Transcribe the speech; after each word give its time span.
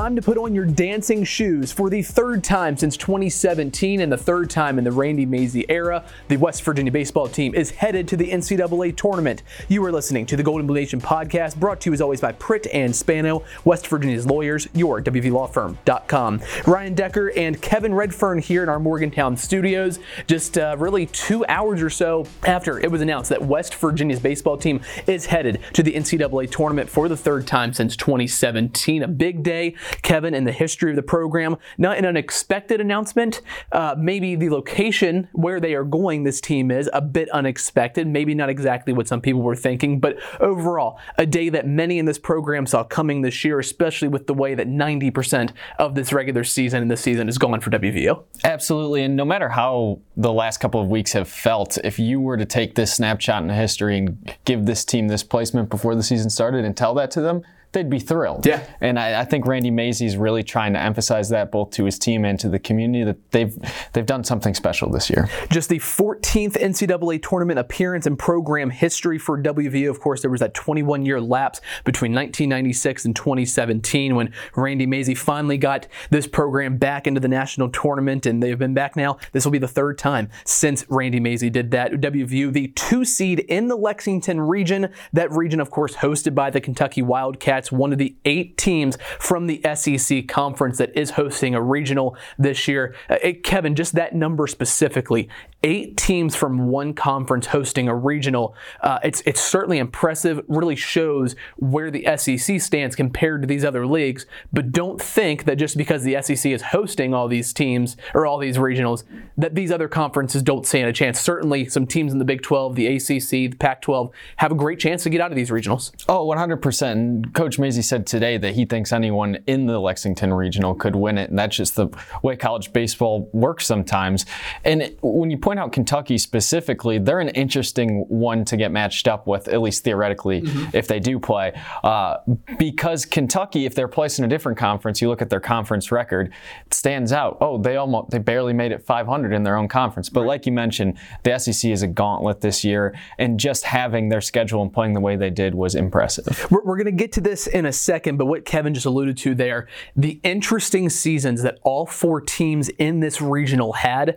Time 0.00 0.16
to 0.16 0.22
put 0.22 0.38
on 0.38 0.54
your 0.54 0.64
dancing 0.64 1.24
shoes 1.24 1.70
for 1.70 1.90
the 1.90 2.02
third 2.02 2.42
time 2.42 2.74
since 2.74 2.96
2017 2.96 4.00
and 4.00 4.10
the 4.10 4.16
third 4.16 4.48
time 4.48 4.78
in 4.78 4.84
the 4.84 4.90
Randy 4.90 5.26
Mazey 5.26 5.66
era. 5.68 6.06
The 6.28 6.38
West 6.38 6.62
Virginia 6.62 6.90
baseball 6.90 7.28
team 7.28 7.54
is 7.54 7.70
headed 7.70 8.08
to 8.08 8.16
the 8.16 8.30
NCAA 8.30 8.96
tournament. 8.96 9.42
You 9.68 9.84
are 9.84 9.92
listening 9.92 10.24
to 10.24 10.38
the 10.38 10.42
Gold 10.42 10.60
and 10.60 10.66
Blue 10.66 10.80
Nation 10.80 11.02
podcast, 11.02 11.60
brought 11.60 11.82
to 11.82 11.90
you 11.90 11.92
as 11.92 12.00
always 12.00 12.22
by 12.22 12.32
Pritt 12.32 12.66
and 12.72 12.96
Spano, 12.96 13.44
West 13.66 13.88
Virginia's 13.88 14.24
lawyers, 14.24 14.66
your 14.72 15.02
WVLawFirm.com. 15.02 16.40
Ryan 16.66 16.94
Decker 16.94 17.32
and 17.36 17.60
Kevin 17.60 17.92
Redfern 17.92 18.38
here 18.38 18.62
in 18.62 18.70
our 18.70 18.80
Morgantown 18.80 19.36
studios. 19.36 19.98
Just 20.26 20.56
uh, 20.56 20.76
really 20.78 21.04
two 21.08 21.44
hours 21.46 21.82
or 21.82 21.90
so 21.90 22.24
after 22.44 22.80
it 22.80 22.90
was 22.90 23.02
announced 23.02 23.28
that 23.28 23.42
West 23.42 23.74
Virginia's 23.74 24.20
baseball 24.20 24.56
team 24.56 24.80
is 25.06 25.26
headed 25.26 25.60
to 25.74 25.82
the 25.82 25.92
NCAA 25.92 26.50
tournament 26.50 26.88
for 26.88 27.06
the 27.06 27.18
third 27.18 27.46
time 27.46 27.74
since 27.74 27.96
2017. 27.96 29.02
A 29.02 29.06
big 29.06 29.42
day, 29.42 29.74
Kevin, 30.02 30.34
in 30.34 30.44
the 30.44 30.52
history 30.52 30.90
of 30.90 30.96
the 30.96 31.02
program. 31.02 31.56
Not 31.78 31.98
an 31.98 32.06
unexpected 32.06 32.80
announcement. 32.80 33.40
Uh, 33.72 33.94
maybe 33.98 34.34
the 34.34 34.50
location 34.50 35.28
where 35.32 35.60
they 35.60 35.74
are 35.74 35.84
going, 35.84 36.24
this 36.24 36.40
team 36.40 36.70
is 36.70 36.88
a 36.92 37.00
bit 37.00 37.28
unexpected. 37.30 38.06
Maybe 38.06 38.34
not 38.34 38.48
exactly 38.48 38.92
what 38.92 39.08
some 39.08 39.20
people 39.20 39.42
were 39.42 39.56
thinking, 39.56 40.00
but 40.00 40.18
overall, 40.40 40.98
a 41.18 41.26
day 41.26 41.48
that 41.50 41.66
many 41.66 41.98
in 41.98 42.04
this 42.04 42.18
program 42.18 42.66
saw 42.66 42.84
coming 42.84 43.22
this 43.22 43.44
year, 43.44 43.58
especially 43.58 44.08
with 44.08 44.26
the 44.26 44.34
way 44.34 44.54
that 44.54 44.66
90% 44.66 45.52
of 45.78 45.94
this 45.94 46.12
regular 46.12 46.44
season 46.44 46.82
and 46.82 46.90
this 46.90 47.00
season 47.00 47.28
is 47.28 47.38
gone 47.38 47.60
for 47.60 47.70
WVU. 47.70 48.22
Absolutely. 48.44 49.02
And 49.02 49.16
no 49.16 49.24
matter 49.24 49.48
how 49.48 50.00
the 50.16 50.32
last 50.32 50.58
couple 50.58 50.80
of 50.80 50.88
weeks 50.88 51.12
have 51.12 51.28
felt, 51.28 51.78
if 51.78 51.98
you 51.98 52.20
were 52.20 52.36
to 52.36 52.44
take 52.44 52.74
this 52.74 52.92
snapshot 52.92 53.42
in 53.42 53.48
history 53.48 53.98
and 53.98 54.34
give 54.44 54.66
this 54.66 54.84
team 54.84 55.08
this 55.08 55.22
placement 55.22 55.70
before 55.70 55.94
the 55.94 56.02
season 56.02 56.30
started 56.30 56.64
and 56.64 56.76
tell 56.76 56.94
that 56.94 57.10
to 57.12 57.20
them, 57.20 57.42
they'd 57.72 57.90
be 57.90 58.00
thrilled. 58.00 58.46
Yeah. 58.46 58.64
And 58.80 58.98
I, 58.98 59.20
I 59.20 59.24
think 59.24 59.46
Randy 59.46 59.70
Mazey 59.70 60.06
is 60.06 60.16
really 60.16 60.42
trying 60.42 60.72
to 60.72 60.80
emphasize 60.80 61.28
that 61.28 61.52
both 61.52 61.70
to 61.72 61.84
his 61.84 61.98
team 61.98 62.24
and 62.24 62.38
to 62.40 62.48
the 62.48 62.58
community 62.58 63.04
that 63.04 63.30
they've 63.30 63.56
they've 63.92 64.06
done 64.06 64.24
something 64.24 64.54
special 64.54 64.90
this 64.90 65.08
year. 65.08 65.28
Just 65.50 65.68
the 65.68 65.78
14th 65.78 66.58
NCAA 66.58 67.22
tournament 67.22 67.58
appearance 67.58 68.06
in 68.06 68.16
program 68.16 68.70
history 68.70 69.18
for 69.18 69.40
WVU. 69.40 69.88
Of 69.88 70.00
course, 70.00 70.20
there 70.22 70.30
was 70.30 70.40
that 70.40 70.54
21 70.54 71.06
year 71.06 71.20
lapse 71.20 71.60
between 71.84 72.12
1996 72.12 73.04
and 73.04 73.14
2017 73.14 74.16
when 74.16 74.32
Randy 74.56 74.86
Mazey 74.86 75.14
finally 75.14 75.58
got 75.58 75.86
this 76.10 76.26
program 76.26 76.76
back 76.76 77.06
into 77.06 77.20
the 77.20 77.28
national 77.28 77.68
tournament, 77.70 78.26
and 78.26 78.42
they've 78.42 78.58
been 78.58 78.74
back 78.74 78.96
now. 78.96 79.18
This 79.32 79.44
will 79.44 79.52
be 79.52 79.58
the 79.58 79.68
third 79.68 79.98
time 79.98 80.28
since 80.44 80.84
Randy 80.88 81.20
Mazey 81.20 81.50
did 81.50 81.70
that. 81.70 81.92
WVU, 81.92 82.52
the 82.52 82.68
two 82.68 83.04
seed 83.04 83.40
in 83.40 83.68
the 83.68 83.76
Lexington 83.76 84.40
region. 84.40 84.88
That 85.12 85.30
region, 85.30 85.60
of 85.60 85.70
course, 85.70 85.96
hosted 85.96 86.34
by 86.34 86.50
the 86.50 86.60
Kentucky 86.60 87.02
Wildcats 87.02 87.59
one 87.68 87.92
of 87.92 87.98
the 87.98 88.14
eight 88.24 88.56
teams 88.56 88.96
from 89.18 89.46
the 89.46 89.60
SEC 89.74 90.28
conference 90.28 90.78
that 90.78 90.96
is 90.96 91.10
hosting 91.10 91.54
a 91.54 91.62
regional 91.62 92.16
this 92.38 92.68
year. 92.68 92.94
Uh, 93.08 93.16
Kevin, 93.42 93.74
just 93.74 93.94
that 93.94 94.14
number 94.14 94.46
specifically, 94.46 95.28
eight 95.62 95.96
teams 95.96 96.34
from 96.34 96.68
one 96.68 96.94
conference 96.94 97.46
hosting 97.46 97.88
a 97.88 97.94
regional. 97.94 98.54
Uh, 98.80 98.98
it's 99.02 99.20
it's 99.26 99.40
certainly 99.40 99.78
impressive. 99.78 100.42
Really 100.48 100.76
shows 100.76 101.36
where 101.56 101.90
the 101.90 102.06
SEC 102.16 102.60
stands 102.60 102.96
compared 102.96 103.42
to 103.42 103.46
these 103.46 103.64
other 103.64 103.86
leagues. 103.86 104.26
But 104.52 104.72
don't 104.72 105.00
think 105.00 105.44
that 105.44 105.56
just 105.56 105.76
because 105.76 106.02
the 106.02 106.20
SEC 106.22 106.50
is 106.50 106.62
hosting 106.62 107.14
all 107.14 107.28
these 107.28 107.52
teams 107.52 107.96
or 108.14 108.26
all 108.26 108.38
these 108.38 108.56
regionals, 108.56 109.04
that 109.36 109.54
these 109.54 109.70
other 109.70 109.88
conferences 109.88 110.42
don't 110.42 110.66
stand 110.66 110.88
a 110.88 110.92
chance. 110.92 111.20
Certainly, 111.20 111.68
some 111.68 111.86
teams 111.86 112.12
in 112.12 112.18
the 112.18 112.24
Big 112.24 112.42
12, 112.42 112.74
the 112.76 112.86
ACC, 112.86 113.30
the 113.30 113.56
Pac-12 113.58 114.10
have 114.36 114.52
a 114.52 114.54
great 114.54 114.78
chance 114.78 115.02
to 115.02 115.10
get 115.10 115.20
out 115.20 115.30
of 115.30 115.36
these 115.36 115.50
regionals. 115.50 115.92
Oh, 116.08 116.26
100%. 116.26 117.34
Coach 117.34 117.49
Mazey 117.58 117.82
said 117.82 118.06
today 118.06 118.36
that 118.38 118.54
he 118.54 118.64
thinks 118.64 118.92
anyone 118.92 119.38
in 119.46 119.66
the 119.66 119.78
Lexington 119.78 120.32
regional 120.32 120.74
could 120.74 120.96
win 120.96 121.18
it, 121.18 121.30
and 121.30 121.38
that's 121.38 121.56
just 121.56 121.76
the 121.76 121.88
way 122.22 122.36
college 122.36 122.72
baseball 122.72 123.28
works 123.32 123.66
sometimes. 123.66 124.26
And 124.64 124.94
when 125.02 125.30
you 125.30 125.38
point 125.38 125.58
out 125.58 125.72
Kentucky 125.72 126.18
specifically, 126.18 126.98
they're 126.98 127.20
an 127.20 127.30
interesting 127.30 128.04
one 128.08 128.44
to 128.46 128.56
get 128.56 128.70
matched 128.72 129.08
up 129.08 129.26
with, 129.26 129.48
at 129.48 129.60
least 129.60 129.84
theoretically, 129.84 130.42
mm-hmm. 130.42 130.76
if 130.76 130.88
they 130.88 131.00
do 131.00 131.18
play, 131.18 131.52
uh, 131.84 132.18
because 132.58 133.04
Kentucky, 133.04 133.66
if 133.66 133.74
they're 133.74 133.88
placed 133.88 134.18
in 134.18 134.24
a 134.24 134.28
different 134.28 134.58
conference, 134.58 135.00
you 135.00 135.08
look 135.08 135.22
at 135.22 135.30
their 135.30 135.40
conference 135.40 135.90
record, 135.90 136.32
it 136.66 136.74
stands 136.74 137.12
out. 137.12 137.38
Oh, 137.40 137.58
they 137.58 137.76
almost 137.76 138.10
they 138.10 138.18
barely 138.18 138.52
made 138.52 138.72
it 138.72 138.84
500 138.84 139.32
in 139.32 139.42
their 139.42 139.56
own 139.56 139.68
conference. 139.68 140.08
But 140.08 140.20
right. 140.22 140.28
like 140.28 140.46
you 140.46 140.52
mentioned, 140.52 140.98
the 141.22 141.38
SEC 141.38 141.70
is 141.70 141.82
a 141.82 141.86
gauntlet 141.86 142.40
this 142.40 142.64
year, 142.64 142.94
and 143.18 143.38
just 143.38 143.64
having 143.64 144.08
their 144.08 144.20
schedule 144.20 144.62
and 144.62 144.72
playing 144.72 144.94
the 144.94 145.00
way 145.00 145.16
they 145.16 145.30
did 145.30 145.54
was 145.54 145.74
impressive. 145.74 146.46
We're, 146.50 146.62
we're 146.62 146.76
going 146.76 146.86
to 146.86 146.92
get 146.92 147.12
to 147.12 147.20
this 147.20 147.39
in 147.46 147.66
a 147.66 147.72
second, 147.72 148.16
but 148.16 148.26
what 148.26 148.44
Kevin 148.44 148.74
just 148.74 148.86
alluded 148.86 149.16
to 149.18 149.34
there, 149.34 149.68
the 149.96 150.20
interesting 150.22 150.88
seasons 150.88 151.42
that 151.42 151.58
all 151.62 151.86
four 151.86 152.20
teams 152.20 152.68
in 152.70 153.00
this 153.00 153.20
regional 153.20 153.72
had, 153.72 154.16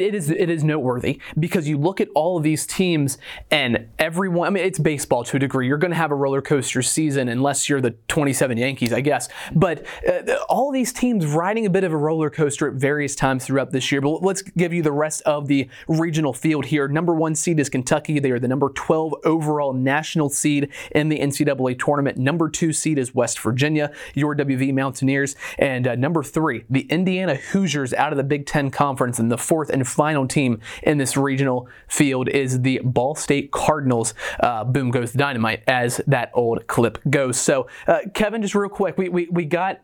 it, 0.00 0.14
is 0.14 0.30
it 0.30 0.50
is 0.50 0.64
noteworthy 0.64 1.20
because 1.38 1.68
you 1.68 1.78
look 1.78 2.00
at 2.00 2.08
all 2.14 2.36
of 2.36 2.42
these 2.42 2.66
teams 2.66 3.18
and 3.50 3.88
everyone. 3.98 4.46
I 4.46 4.50
mean, 4.50 4.64
it's 4.64 4.78
baseball 4.78 5.24
to 5.24 5.36
a 5.36 5.40
degree. 5.40 5.66
You're 5.66 5.78
going 5.78 5.90
to 5.90 5.96
have 5.96 6.10
a 6.10 6.14
roller 6.14 6.42
coaster 6.42 6.82
season 6.82 7.28
unless 7.28 7.68
you're 7.68 7.80
the 7.80 7.92
27 8.08 8.58
Yankees, 8.58 8.92
I 8.92 9.00
guess. 9.00 9.28
But 9.54 9.84
uh, 10.08 10.34
all 10.48 10.72
these 10.72 10.92
teams 10.92 11.26
riding 11.26 11.66
a 11.66 11.70
bit 11.70 11.84
of 11.84 11.92
a 11.92 11.96
roller 11.96 12.30
coaster 12.30 12.68
at 12.68 12.74
various 12.74 13.14
times 13.14 13.44
throughout 13.44 13.70
this 13.70 13.90
year. 13.92 14.00
But 14.00 14.22
let's 14.22 14.42
give 14.42 14.72
you 14.72 14.82
the 14.82 14.92
rest 14.92 15.22
of 15.22 15.46
the 15.48 15.68
regional 15.88 16.32
field 16.32 16.66
here. 16.66 16.88
Number 16.88 17.14
one 17.14 17.34
seed 17.34 17.60
is 17.60 17.68
Kentucky. 17.68 18.18
They 18.18 18.30
are 18.30 18.38
the 18.38 18.48
number 18.48 18.70
12 18.70 19.14
overall 19.24 19.72
national 19.72 20.30
seed 20.30 20.70
in 20.92 21.08
the 21.08 21.18
NCAA 21.18 21.78
tournament. 21.78 22.18
Number 22.18 22.48
two 22.48 22.72
seed 22.72 22.98
is 22.98 23.14
West 23.14 23.38
Virginia, 23.40 23.92
your 24.14 24.34
WV 24.34 24.74
Mountaineers, 24.74 25.36
and 25.58 25.86
uh, 25.86 25.94
number 25.94 26.22
three, 26.22 26.64
the 26.70 26.82
Indiana 26.82 27.34
Hoosiers 27.34 27.92
out 27.94 28.12
of 28.12 28.16
the 28.16 28.24
Big 28.24 28.46
Ten 28.46 28.70
Conference 28.70 29.18
and 29.18 29.30
the 29.30 29.38
fourth 29.38 29.70
and 29.70 29.86
final 29.90 30.26
team 30.26 30.60
in 30.82 30.98
this 30.98 31.16
regional 31.16 31.68
field 31.88 32.28
is 32.28 32.62
the 32.62 32.80
Ball 32.84 33.14
State 33.14 33.50
Cardinals. 33.50 34.14
Uh, 34.40 34.64
boom 34.64 34.90
goes 34.90 35.12
the 35.12 35.18
dynamite, 35.18 35.62
as 35.66 36.00
that 36.06 36.30
old 36.34 36.66
clip 36.66 36.98
goes. 37.08 37.38
So, 37.38 37.66
uh, 37.86 38.00
Kevin, 38.14 38.42
just 38.42 38.54
real 38.54 38.68
quick, 38.68 38.96
we, 38.98 39.08
we, 39.08 39.26
we 39.30 39.44
got 39.44 39.80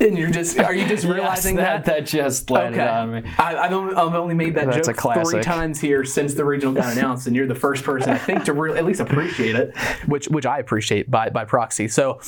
and 0.00 0.18
you're 0.18 0.30
just 0.30 0.58
are 0.58 0.74
you 0.74 0.86
just 0.86 1.04
realizing 1.06 1.56
yes, 1.56 1.64
that, 1.64 1.84
that 1.84 1.96
that 1.96 2.06
just 2.06 2.50
landed 2.50 2.80
okay. 2.80 2.88
on 2.88 3.12
me 3.12 3.22
I, 3.38 3.62
have 3.64 3.72
only, 3.72 3.94
I've 3.94 4.14
only 4.14 4.34
made 4.34 4.54
that 4.56 4.66
That's 4.66 4.88
joke 4.88 5.24
three 5.24 5.42
times 5.42 5.80
here 5.80 6.04
since 6.04 6.34
the 6.34 6.44
regional 6.44 6.74
got 6.74 6.92
announced 6.92 7.26
and 7.26 7.36
you're 7.36 7.46
the 7.46 7.54
first 7.54 7.84
person 7.84 8.10
i 8.10 8.18
think 8.18 8.44
to 8.44 8.52
really 8.52 8.78
at 8.78 8.84
least 8.84 9.00
appreciate 9.00 9.54
it 9.54 9.76
which 10.06 10.26
which 10.28 10.46
i 10.46 10.58
appreciate 10.58 11.10
by 11.10 11.30
by 11.30 11.44
proxy 11.44 11.88
so 11.88 12.20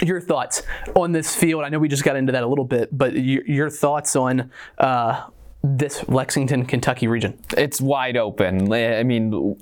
your 0.00 0.20
thoughts 0.20 0.62
on 0.94 1.12
this 1.12 1.34
field 1.34 1.64
i 1.64 1.68
know 1.68 1.78
we 1.78 1.88
just 1.88 2.04
got 2.04 2.16
into 2.16 2.32
that 2.32 2.42
a 2.42 2.46
little 2.46 2.64
bit 2.64 2.96
but 2.96 3.14
your, 3.14 3.44
your 3.46 3.70
thoughts 3.70 4.16
on 4.16 4.50
uh, 4.78 5.26
this 5.62 6.06
Lexington, 6.08 6.64
Kentucky 6.64 7.06
region? 7.06 7.38
It's 7.56 7.80
wide 7.80 8.16
open. 8.16 8.72
I 8.72 9.02
mean, 9.02 9.56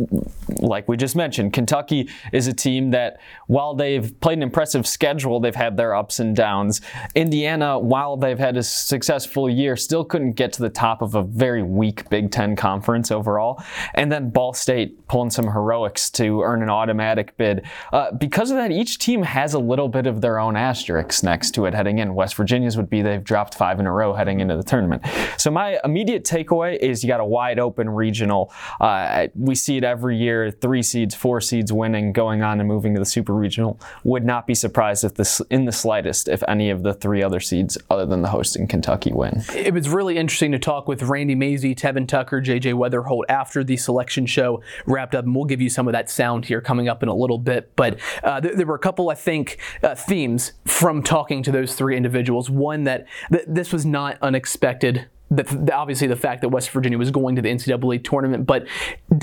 like 0.59 0.89
we 0.89 0.97
just 0.97 1.15
mentioned, 1.15 1.53
Kentucky 1.53 2.09
is 2.33 2.47
a 2.47 2.53
team 2.53 2.91
that, 2.91 3.21
while 3.47 3.75
they've 3.75 4.19
played 4.21 4.39
an 4.39 4.43
impressive 4.43 4.87
schedule, 4.87 5.41
they've 5.41 5.55
had 5.55 5.77
their 5.77 5.95
ups 5.95 6.21
and 6.21 6.35
downs. 6.35 6.81
Indiana, 7.15 7.79
while 7.79 8.17
they've 8.17 8.39
had 8.39 8.57
a 8.57 8.63
successful 8.63 9.49
year, 9.49 9.77
still 9.77 10.05
couldn't 10.05 10.33
get 10.33 10.53
to 10.55 10.63
the 10.63 10.71
top 10.71 11.03
of 11.03 11.15
a 11.15 11.23
very 11.23 11.63
weak 11.63 12.09
Big 12.09 12.31
Ten 12.31 12.57
conference 12.57 13.11
overall. 13.11 13.63
And 13.95 14.11
then 14.11 14.31
Ball 14.31 14.55
State 14.55 15.07
pulling 15.09 15.31
some 15.31 15.47
heroics 15.47 16.11
to 16.11 16.43
earn 16.43 16.63
an 16.63 16.71
automatic 16.71 17.37
bid. 17.37 17.67
Uh, 17.93 18.13
because 18.13 18.51
of 18.51 18.57
that, 18.57 18.71
each 18.71 18.99
team 18.99 19.23
has 19.23 19.55
a 19.55 19.59
little 19.59 19.89
bit 19.89 20.07
of 20.07 20.21
their 20.21 20.39
own 20.39 20.57
asterisks 20.57 21.23
next 21.23 21.51
to 21.53 21.67
it 21.67 21.75
heading 21.75 21.99
in. 21.99 22.15
West 22.15 22.35
Virginia's 22.37 22.77
would 22.77 22.89
be 22.89 23.03
they've 23.03 23.25
dropped 23.25 23.55
five 23.55 23.81
in 23.81 23.87
a 23.87 23.93
row 23.93 24.15
heading 24.15 24.41
into 24.41 24.57
the 24.57 24.63
tournament. 24.63 25.03
So 25.37 25.51
my 25.51 25.79
immediate 25.91 26.25
takeaway 26.25 26.79
is 26.79 27.03
you 27.03 27.09
got 27.09 27.21
a 27.21 27.25
wide 27.25 27.59
open 27.59 27.91
regional. 27.91 28.53
Uh, 28.81 29.27
we 29.35 29.55
see 29.55 29.77
it 29.77 29.85
every 29.85 30.17
year 30.17 30.51
three 30.51 30.83
seeds, 30.83 31.15
four 31.15 31.41
seeds 31.41 31.73
winning, 31.73 32.13
going 32.13 32.43
on 32.43 32.61
and 32.61 32.69
moving 32.69 32.95
to 32.95 33.01
the 33.01 33.07
super 33.07 33.35
regional. 33.35 33.81
Would 34.05 34.25
not 34.25 34.47
be 34.47 34.55
surprised 34.55 35.05
if 35.05 35.15
this, 35.15 35.41
in 35.51 35.65
the 35.65 35.73
slightest, 35.73 36.29
if 36.29 36.43
any 36.47 36.71
of 36.71 36.83
the 36.83 36.95
three 36.95 37.23
other 37.23 37.41
seeds, 37.41 37.77
other 37.91 38.07
than 38.07 38.23
the 38.23 38.29
hosting 38.29 38.67
Kentucky, 38.67 39.13
win. 39.13 39.43
It 39.55 39.75
was 39.75 39.89
really 39.89 40.17
interesting 40.17 40.53
to 40.53 40.59
talk 40.59 40.87
with 40.87 41.03
Randy 41.03 41.35
Mazey, 41.35 41.75
Tevin 41.75 42.07
Tucker, 42.07 42.41
JJ 42.41 42.75
Wetherholt 42.75 43.25
after 43.29 43.65
the 43.65 43.77
selection 43.77 44.27
show 44.27 44.63
wrapped 44.87 45.15
up, 45.15 45.25
and 45.25 45.35
we'll 45.35 45.45
give 45.45 45.61
you 45.61 45.69
some 45.69 45.89
of 45.89 45.93
that 45.93 46.09
sound 46.09 46.45
here 46.45 46.61
coming 46.61 46.89
up 46.89 47.03
in 47.03 47.09
a 47.09 47.15
little 47.15 47.39
bit. 47.39 47.75
But 47.77 47.99
uh, 48.23 48.41
there, 48.41 48.55
there, 48.55 48.67
were 48.67 48.75
a 48.75 48.81
couple, 48.81 49.11
I 49.11 49.15
think, 49.15 49.59
uh, 49.83 49.95
themes 49.95 50.53
from 50.67 51.03
talking 51.03 51.43
to 51.43 51.53
those 51.53 51.75
three 51.75 51.97
individuals. 51.97 52.49
One 52.49 52.85
that 52.85 53.07
th- 53.33 53.45
this 53.47 53.73
was 53.73 53.85
not 53.85 54.19
unexpected 54.23 55.09
the, 55.31 55.45
the, 55.45 55.73
obviously 55.73 56.09
the 56.09 56.17
fact 56.17 56.41
that 56.41 56.49
West 56.49 56.71
Virginia 56.71 56.99
was 56.99 57.11
going 57.13 57.37
to 57.37 57.43
the 57.43 57.49
NCAA 57.49 58.03
tournament, 58.03 58.47
but 58.47 58.67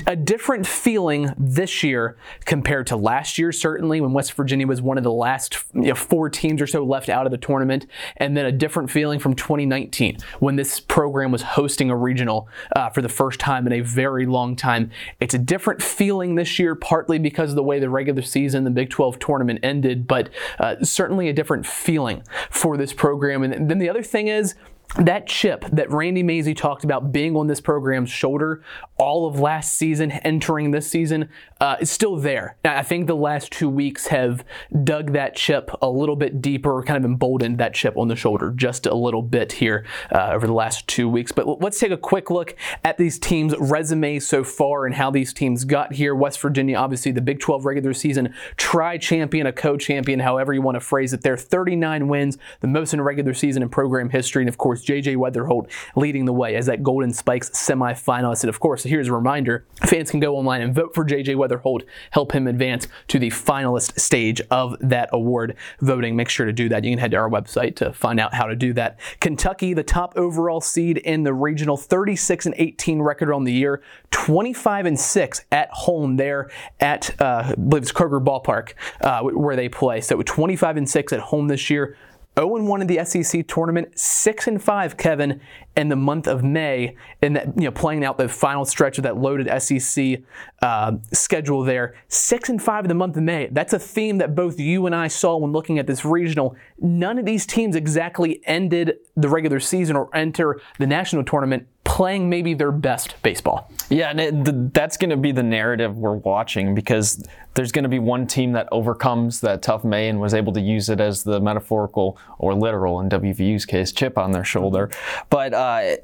a 0.06 0.16
different 0.16 0.66
feeling 0.66 1.32
this 1.36 1.82
year 1.82 2.16
compared 2.46 2.86
to 2.86 2.96
last 2.96 3.36
year, 3.36 3.52
certainly 3.52 4.00
when 4.00 4.14
West 4.14 4.32
Virginia 4.32 4.66
was 4.66 4.80
one 4.80 4.96
of 4.96 5.04
the 5.04 5.12
last 5.12 5.58
you 5.74 5.82
know, 5.82 5.94
four 5.94 6.30
teams 6.30 6.62
or 6.62 6.66
so 6.66 6.82
left 6.82 7.10
out 7.10 7.26
of 7.26 7.30
the 7.30 7.38
tournament, 7.38 7.86
and 8.16 8.34
then 8.36 8.46
a 8.46 8.52
different 8.52 8.90
feeling 8.90 9.18
from 9.18 9.34
2019 9.34 10.16
when 10.40 10.56
this 10.56 10.80
program 10.80 11.30
was 11.30 11.42
hosting 11.42 11.90
a 11.90 11.96
regional 11.96 12.48
uh, 12.74 12.88
for 12.88 13.02
the 13.02 13.08
first 13.08 13.38
time 13.38 13.66
in 13.66 13.72
a 13.74 13.80
very 13.80 14.24
long 14.24 14.56
time. 14.56 14.90
It's 15.20 15.34
a 15.34 15.38
different 15.38 15.82
feeling 15.82 16.36
this 16.36 16.58
year, 16.58 16.74
partly 16.74 17.18
because 17.18 17.50
of 17.50 17.56
the 17.56 17.62
way 17.62 17.78
the 17.78 17.90
regular 17.90 18.22
season, 18.22 18.64
the 18.64 18.70
Big 18.70 18.88
12 18.88 19.18
tournament 19.18 19.60
ended, 19.62 20.06
but 20.06 20.30
uh, 20.58 20.76
certainly 20.82 21.28
a 21.28 21.34
different 21.34 21.66
feeling 21.66 22.22
for 22.48 22.78
this 22.78 22.94
program. 22.94 23.42
And 23.42 23.70
then 23.70 23.78
the 23.78 23.90
other 23.90 24.02
thing 24.02 24.28
is, 24.28 24.54
that 24.96 25.26
chip 25.26 25.64
that 25.72 25.90
Randy 25.90 26.22
Mazey 26.22 26.54
talked 26.54 26.82
about 26.82 27.12
being 27.12 27.36
on 27.36 27.46
this 27.46 27.60
program's 27.60 28.10
shoulder 28.10 28.62
all 28.96 29.28
of 29.28 29.38
last 29.38 29.76
season, 29.76 30.10
entering 30.10 30.72
this 30.72 30.90
season, 30.90 31.28
uh, 31.60 31.76
is 31.80 31.90
still 31.90 32.16
there. 32.16 32.56
I 32.64 32.82
think 32.82 33.06
the 33.06 33.14
last 33.14 33.52
two 33.52 33.68
weeks 33.68 34.08
have 34.08 34.44
dug 34.84 35.12
that 35.12 35.36
chip 35.36 35.70
a 35.80 35.88
little 35.88 36.16
bit 36.16 36.42
deeper, 36.42 36.82
kind 36.82 36.96
of 36.96 37.04
emboldened 37.04 37.58
that 37.58 37.74
chip 37.74 37.96
on 37.96 38.08
the 38.08 38.16
shoulder 38.16 38.50
just 38.50 38.86
a 38.86 38.94
little 38.94 39.22
bit 39.22 39.52
here 39.52 39.86
uh, 40.10 40.30
over 40.32 40.46
the 40.46 40.52
last 40.52 40.88
two 40.88 41.08
weeks. 41.08 41.30
But 41.30 41.60
let's 41.60 41.78
take 41.78 41.92
a 41.92 41.96
quick 41.96 42.30
look 42.30 42.56
at 42.82 42.98
these 42.98 43.18
teams' 43.18 43.54
resumes 43.58 44.26
so 44.26 44.42
far 44.42 44.84
and 44.84 44.94
how 44.94 45.10
these 45.10 45.32
teams 45.32 45.64
got 45.64 45.92
here. 45.92 46.14
West 46.14 46.40
Virginia, 46.40 46.76
obviously 46.76 47.12
the 47.12 47.20
Big 47.20 47.38
12 47.38 47.64
regular 47.64 47.94
season 47.94 48.34
tri 48.56 48.98
champion, 48.98 49.46
a 49.46 49.52
co 49.52 49.76
champion, 49.76 50.18
however 50.18 50.52
you 50.52 50.62
want 50.62 50.74
to 50.74 50.80
phrase 50.80 51.12
it. 51.12 51.22
They're 51.22 51.36
39 51.36 52.08
wins, 52.08 52.38
the 52.60 52.66
most 52.66 52.94
in 52.94 53.00
regular 53.00 53.34
season 53.34 53.62
in 53.62 53.68
program 53.68 54.10
history, 54.10 54.42
and 54.42 54.48
of 54.48 54.58
course, 54.58 54.77
course, 54.78 54.84
JJ 54.88 55.16
Wetherholt 55.16 55.70
leading 55.96 56.24
the 56.24 56.32
way 56.32 56.56
as 56.56 56.66
that 56.66 56.82
Golden 56.82 57.12
Spikes 57.12 57.50
semifinalist. 57.50 58.42
And 58.42 58.48
of 58.48 58.60
course, 58.60 58.82
here's 58.82 59.08
a 59.08 59.12
reminder 59.12 59.64
fans 59.86 60.10
can 60.10 60.20
go 60.20 60.36
online 60.36 60.60
and 60.60 60.74
vote 60.74 60.94
for 60.94 61.04
JJ 61.04 61.36
Wetherholt, 61.36 61.82
help 62.10 62.32
him 62.32 62.46
advance 62.46 62.88
to 63.08 63.18
the 63.18 63.30
finalist 63.30 63.98
stage 63.98 64.40
of 64.50 64.76
that 64.80 65.08
award 65.12 65.56
voting. 65.80 66.16
Make 66.16 66.28
sure 66.28 66.46
to 66.46 66.52
do 66.52 66.68
that. 66.68 66.84
You 66.84 66.92
can 66.92 66.98
head 66.98 67.10
to 67.12 67.16
our 67.16 67.30
website 67.30 67.76
to 67.76 67.92
find 67.92 68.20
out 68.20 68.34
how 68.34 68.46
to 68.46 68.56
do 68.56 68.72
that. 68.74 68.98
Kentucky, 69.20 69.74
the 69.74 69.82
top 69.82 70.12
overall 70.16 70.60
seed 70.60 70.98
in 70.98 71.22
the 71.22 71.34
regional, 71.34 71.76
36 71.76 72.46
and 72.46 72.54
18 72.58 73.00
record 73.02 73.32
on 73.32 73.44
the 73.44 73.52
year, 73.52 73.82
25 74.10 74.86
and 74.86 74.98
6 74.98 75.44
at 75.52 75.68
home 75.70 76.16
there 76.16 76.50
at, 76.80 77.20
uh, 77.20 77.42
I 77.46 77.54
believe 77.54 77.82
it's 77.82 77.92
Kroger 77.92 78.22
Ballpark, 78.22 78.72
uh, 79.00 79.22
where 79.22 79.56
they 79.56 79.68
play. 79.68 80.00
So 80.00 80.20
25 80.22 80.76
and 80.76 80.88
6 80.88 81.12
at 81.12 81.20
home 81.20 81.48
this 81.48 81.70
year. 81.70 81.96
0 82.38 82.62
1 82.62 82.80
in 82.80 82.86
the 82.86 83.04
SEC 83.04 83.46
tournament, 83.48 83.98
6 83.98 84.46
and 84.46 84.62
5, 84.62 84.96
Kevin, 84.96 85.40
in 85.76 85.88
the 85.88 85.96
month 85.96 86.26
of 86.26 86.44
May, 86.44 86.96
and 87.20 87.36
that 87.36 87.46
you 87.56 87.64
know 87.64 87.70
playing 87.70 88.04
out 88.04 88.16
the 88.16 88.28
final 88.28 88.64
stretch 88.64 88.98
of 88.98 89.04
that 89.04 89.16
loaded 89.16 89.48
SEC 89.60 90.20
uh, 90.62 90.92
schedule 91.12 91.64
there. 91.64 91.94
6 92.08 92.48
and 92.48 92.62
5 92.62 92.84
in 92.84 92.88
the 92.88 92.94
month 92.94 93.16
of 93.16 93.22
May. 93.22 93.48
That's 93.50 93.72
a 93.72 93.78
theme 93.78 94.18
that 94.18 94.34
both 94.34 94.60
you 94.60 94.86
and 94.86 94.94
I 94.94 95.08
saw 95.08 95.36
when 95.36 95.52
looking 95.52 95.78
at 95.78 95.86
this 95.86 96.04
regional. 96.04 96.56
None 96.78 97.18
of 97.18 97.24
these 97.24 97.44
teams 97.46 97.74
exactly 97.74 98.40
ended 98.44 98.98
the 99.16 99.28
regular 99.28 99.60
season 99.60 99.96
or 99.96 100.08
enter 100.14 100.60
the 100.78 100.86
national 100.86 101.24
tournament 101.24 101.66
playing 101.88 102.28
maybe 102.28 102.52
their 102.52 102.70
best 102.70 103.20
baseball. 103.22 103.72
Yeah, 103.88 104.10
and 104.10 104.20
it, 104.20 104.74
that's 104.74 104.98
going 104.98 105.08
to 105.08 105.16
be 105.16 105.32
the 105.32 105.42
narrative 105.42 105.96
we're 105.96 106.16
watching 106.16 106.74
because 106.74 107.26
there's 107.54 107.72
going 107.72 107.84
to 107.84 107.88
be 107.88 107.98
one 107.98 108.26
team 108.26 108.52
that 108.52 108.68
overcomes 108.70 109.40
that 109.40 109.62
tough 109.62 109.84
May 109.84 110.10
and 110.10 110.20
was 110.20 110.34
able 110.34 110.52
to 110.52 110.60
use 110.60 110.90
it 110.90 111.00
as 111.00 111.22
the 111.22 111.40
metaphorical 111.40 112.18
or 112.38 112.54
literal, 112.54 113.00
in 113.00 113.08
WVU's 113.08 113.64
case, 113.64 113.90
chip 113.90 114.18
on 114.18 114.32
their 114.32 114.44
shoulder. 114.44 114.90
But 115.30 115.54
uh, 115.54 115.96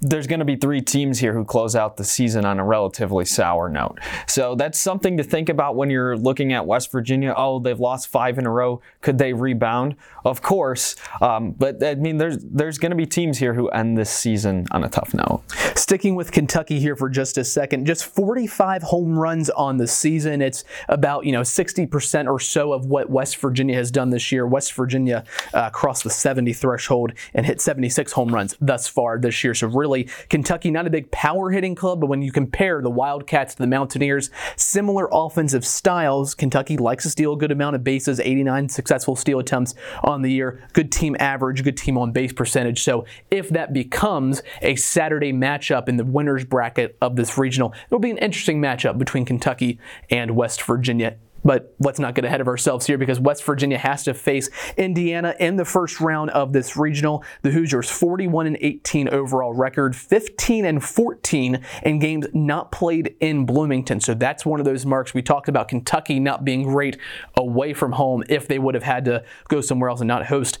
there's 0.00 0.26
going 0.26 0.38
to 0.38 0.46
be 0.46 0.56
three 0.56 0.80
teams 0.80 1.18
here 1.18 1.34
who 1.34 1.44
close 1.44 1.76
out 1.76 1.96
the 1.96 2.04
season 2.04 2.44
on 2.44 2.58
a 2.58 2.64
relatively 2.64 3.24
sour 3.24 3.68
note. 3.68 3.98
So 4.26 4.54
that's 4.54 4.78
something 4.78 5.16
to 5.18 5.22
think 5.22 5.48
about 5.48 5.76
when 5.76 5.90
you're 5.90 6.16
looking 6.16 6.52
at 6.52 6.66
West 6.66 6.90
Virginia. 6.90 7.34
Oh, 7.36 7.58
they've 7.58 7.78
lost 7.78 8.08
five 8.08 8.38
in 8.38 8.46
a 8.46 8.50
row. 8.50 8.80
Could 9.02 9.18
they 9.18 9.32
rebound? 9.32 9.96
Of 10.24 10.42
course. 10.42 10.96
Um, 11.20 11.52
but 11.52 11.82
I 11.82 11.94
mean, 11.96 12.16
there's 12.18 12.38
there's 12.38 12.78
going 12.78 12.90
to 12.90 12.96
be 12.96 13.06
teams 13.06 13.38
here 13.38 13.54
who 13.54 13.68
end 13.68 13.98
this 13.98 14.10
season 14.10 14.66
on 14.70 14.84
a 14.84 14.88
tough 14.88 15.12
note. 15.12 15.42
Sticking 15.74 16.14
with 16.14 16.32
Kentucky 16.32 16.80
here 16.80 16.96
for 16.96 17.08
just 17.08 17.38
a 17.38 17.44
second, 17.44 17.86
just 17.86 18.04
45 18.04 18.82
home 18.82 19.18
runs 19.18 19.50
on 19.50 19.76
the 19.76 19.86
season. 19.86 20.40
It's 20.40 20.64
about 20.88 21.26
you 21.26 21.32
know 21.32 21.42
60% 21.42 22.26
or 22.26 22.40
so 22.40 22.72
of 22.72 22.86
what 22.86 23.10
West 23.10 23.36
Virginia 23.36 23.76
has 23.76 23.90
done 23.90 24.10
this 24.10 24.32
year. 24.32 24.46
West 24.46 24.72
Virginia 24.72 25.24
uh, 25.52 25.70
crossed 25.70 26.04
the 26.04 26.10
70 26.10 26.52
threshold 26.54 27.12
and 27.34 27.44
hit 27.44 27.60
76 27.60 28.12
home 28.12 28.34
runs 28.34 28.56
thus 28.60 28.88
far 28.88 29.18
this 29.18 29.44
year. 29.44 29.54
So 29.58 29.68
really, 29.68 30.08
Kentucky 30.28 30.70
not 30.70 30.86
a 30.86 30.90
big 30.90 31.10
power 31.10 31.50
hitting 31.50 31.74
club, 31.74 32.00
but 32.00 32.06
when 32.06 32.22
you 32.22 32.32
compare 32.32 32.80
the 32.82 32.90
Wildcats 32.90 33.54
to 33.54 33.62
the 33.62 33.66
Mountaineers, 33.66 34.30
similar 34.56 35.08
offensive 35.12 35.64
styles. 35.66 36.34
Kentucky 36.34 36.76
likes 36.76 37.04
to 37.04 37.10
steal 37.10 37.32
a 37.32 37.36
good 37.36 37.52
amount 37.52 37.76
of 37.76 37.84
bases, 37.84 38.20
89 38.20 38.68
successful 38.68 39.16
steal 39.16 39.38
attempts 39.38 39.74
on 40.02 40.22
the 40.22 40.30
year, 40.30 40.62
good 40.72 40.90
team 40.92 41.16
average, 41.18 41.62
good 41.64 41.76
team 41.76 41.98
on 41.98 42.12
base 42.12 42.32
percentage. 42.32 42.82
So 42.82 43.04
if 43.30 43.48
that 43.50 43.72
becomes 43.72 44.42
a 44.62 44.76
Saturday 44.76 45.32
matchup 45.32 45.88
in 45.88 45.96
the 45.96 46.04
winners 46.04 46.44
bracket 46.44 46.96
of 47.00 47.16
this 47.16 47.38
regional, 47.38 47.74
it'll 47.86 47.98
be 47.98 48.10
an 48.10 48.18
interesting 48.18 48.60
matchup 48.60 48.98
between 48.98 49.24
Kentucky 49.24 49.78
and 50.10 50.32
West 50.32 50.62
Virginia. 50.62 51.16
But 51.44 51.74
let's 51.78 51.98
not 51.98 52.14
get 52.14 52.24
ahead 52.24 52.40
of 52.40 52.48
ourselves 52.48 52.86
here 52.86 52.98
because 52.98 53.20
West 53.20 53.44
Virginia 53.44 53.78
has 53.78 54.04
to 54.04 54.14
face 54.14 54.50
Indiana 54.76 55.34
in 55.38 55.56
the 55.56 55.64
first 55.64 56.00
round 56.00 56.30
of 56.30 56.52
this 56.52 56.76
regional. 56.76 57.24
The 57.42 57.50
Hoosiers 57.50 57.90
41 57.90 58.46
and 58.46 58.58
18 58.60 59.08
overall 59.08 59.52
record, 59.52 59.94
15 59.96 60.64
and 60.64 60.82
14 60.82 61.64
in 61.82 61.98
games 61.98 62.26
not 62.32 62.72
played 62.72 63.14
in 63.20 63.46
Bloomington. 63.46 64.00
So 64.00 64.14
that's 64.14 64.44
one 64.44 64.60
of 64.60 64.66
those 64.66 64.84
marks 64.84 65.14
we 65.14 65.22
talked 65.22 65.48
about 65.48 65.68
Kentucky 65.68 66.20
not 66.20 66.44
being 66.44 66.64
great 66.64 66.98
away 67.36 67.72
from 67.72 67.92
home 67.92 68.24
if 68.28 68.48
they 68.48 68.58
would 68.58 68.74
have 68.74 68.84
had 68.84 69.04
to 69.06 69.24
go 69.48 69.60
somewhere 69.60 69.90
else 69.90 70.00
and 70.00 70.08
not 70.08 70.26
host 70.26 70.58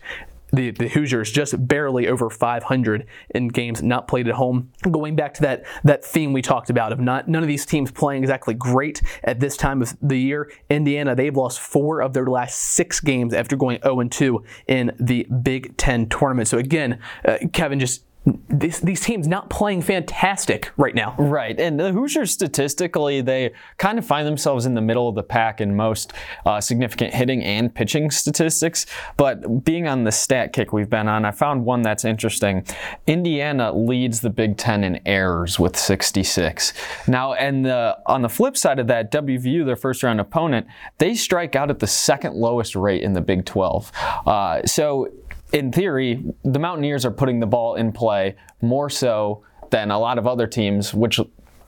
the, 0.52 0.70
the 0.70 0.88
Hoosiers 0.88 1.30
just 1.30 1.68
barely 1.68 2.08
over 2.08 2.30
500 2.30 3.06
in 3.30 3.48
games 3.48 3.82
not 3.82 4.08
played 4.08 4.28
at 4.28 4.34
home. 4.34 4.70
Going 4.90 5.16
back 5.16 5.34
to 5.34 5.42
that 5.42 5.64
that 5.84 6.04
theme 6.04 6.32
we 6.32 6.42
talked 6.42 6.70
about 6.70 6.92
of 6.92 7.00
not 7.00 7.28
none 7.28 7.42
of 7.42 7.48
these 7.48 7.66
teams 7.66 7.90
playing 7.90 8.22
exactly 8.22 8.54
great 8.54 9.02
at 9.24 9.40
this 9.40 9.56
time 9.56 9.82
of 9.82 9.96
the 10.02 10.18
year. 10.18 10.50
Indiana 10.70 11.14
they've 11.14 11.36
lost 11.36 11.60
four 11.60 12.00
of 12.00 12.12
their 12.12 12.26
last 12.26 12.58
six 12.58 13.00
games 13.00 13.34
after 13.34 13.56
going 13.56 13.80
0 13.82 14.02
2 14.08 14.44
in 14.66 14.92
the 14.98 15.26
Big 15.42 15.76
Ten 15.76 16.08
tournament. 16.08 16.48
So 16.48 16.58
again, 16.58 17.00
uh, 17.24 17.38
Kevin 17.52 17.78
just 17.78 18.04
this, 18.48 18.80
these 18.80 19.00
teams 19.00 19.26
not 19.26 19.48
playing 19.48 19.82
fantastic 19.82 20.70
right 20.76 20.94
now. 20.94 21.14
Right. 21.18 21.58
And 21.58 21.78
the 21.78 21.92
Hoosiers 21.92 22.30
statistically, 22.30 23.20
they 23.20 23.52
kind 23.78 23.98
of 23.98 24.06
find 24.06 24.26
themselves 24.26 24.66
in 24.66 24.74
the 24.74 24.80
middle 24.80 25.08
of 25.08 25.14
the 25.14 25.22
pack 25.22 25.60
in 25.60 25.76
most 25.76 26.12
uh, 26.44 26.60
significant 26.60 27.14
hitting 27.14 27.42
and 27.42 27.74
pitching 27.74 28.10
statistics. 28.10 28.86
But 29.16 29.64
being 29.64 29.86
on 29.86 30.04
the 30.04 30.12
stat 30.12 30.52
kick 30.52 30.72
we've 30.72 30.90
been 30.90 31.08
on, 31.08 31.24
I 31.24 31.30
found 31.30 31.64
one 31.64 31.82
that's 31.82 32.04
interesting. 32.04 32.66
Indiana 33.06 33.72
leads 33.72 34.20
the 34.20 34.30
Big 34.30 34.56
Ten 34.56 34.84
in 34.84 35.00
errors 35.06 35.58
with 35.58 35.76
66. 35.76 36.72
Now, 37.06 37.32
and 37.34 37.64
the, 37.64 37.98
on 38.06 38.22
the 38.22 38.28
flip 38.28 38.56
side 38.56 38.78
of 38.78 38.86
that, 38.88 39.10
WVU, 39.12 39.64
their 39.64 39.76
first 39.76 40.02
round 40.02 40.20
opponent, 40.20 40.66
they 40.98 41.14
strike 41.14 41.56
out 41.56 41.70
at 41.70 41.78
the 41.78 41.86
second 41.86 42.34
lowest 42.34 42.74
rate 42.74 43.02
in 43.02 43.12
the 43.12 43.20
Big 43.20 43.44
12. 43.44 43.92
Uh, 44.26 44.62
so 44.66 45.08
in 45.52 45.72
theory, 45.72 46.24
the 46.44 46.58
Mountaineers 46.58 47.04
are 47.04 47.10
putting 47.10 47.40
the 47.40 47.46
ball 47.46 47.74
in 47.76 47.92
play 47.92 48.36
more 48.60 48.90
so 48.90 49.44
than 49.70 49.90
a 49.90 49.98
lot 49.98 50.18
of 50.18 50.26
other 50.26 50.46
teams, 50.46 50.92
which 50.94 51.20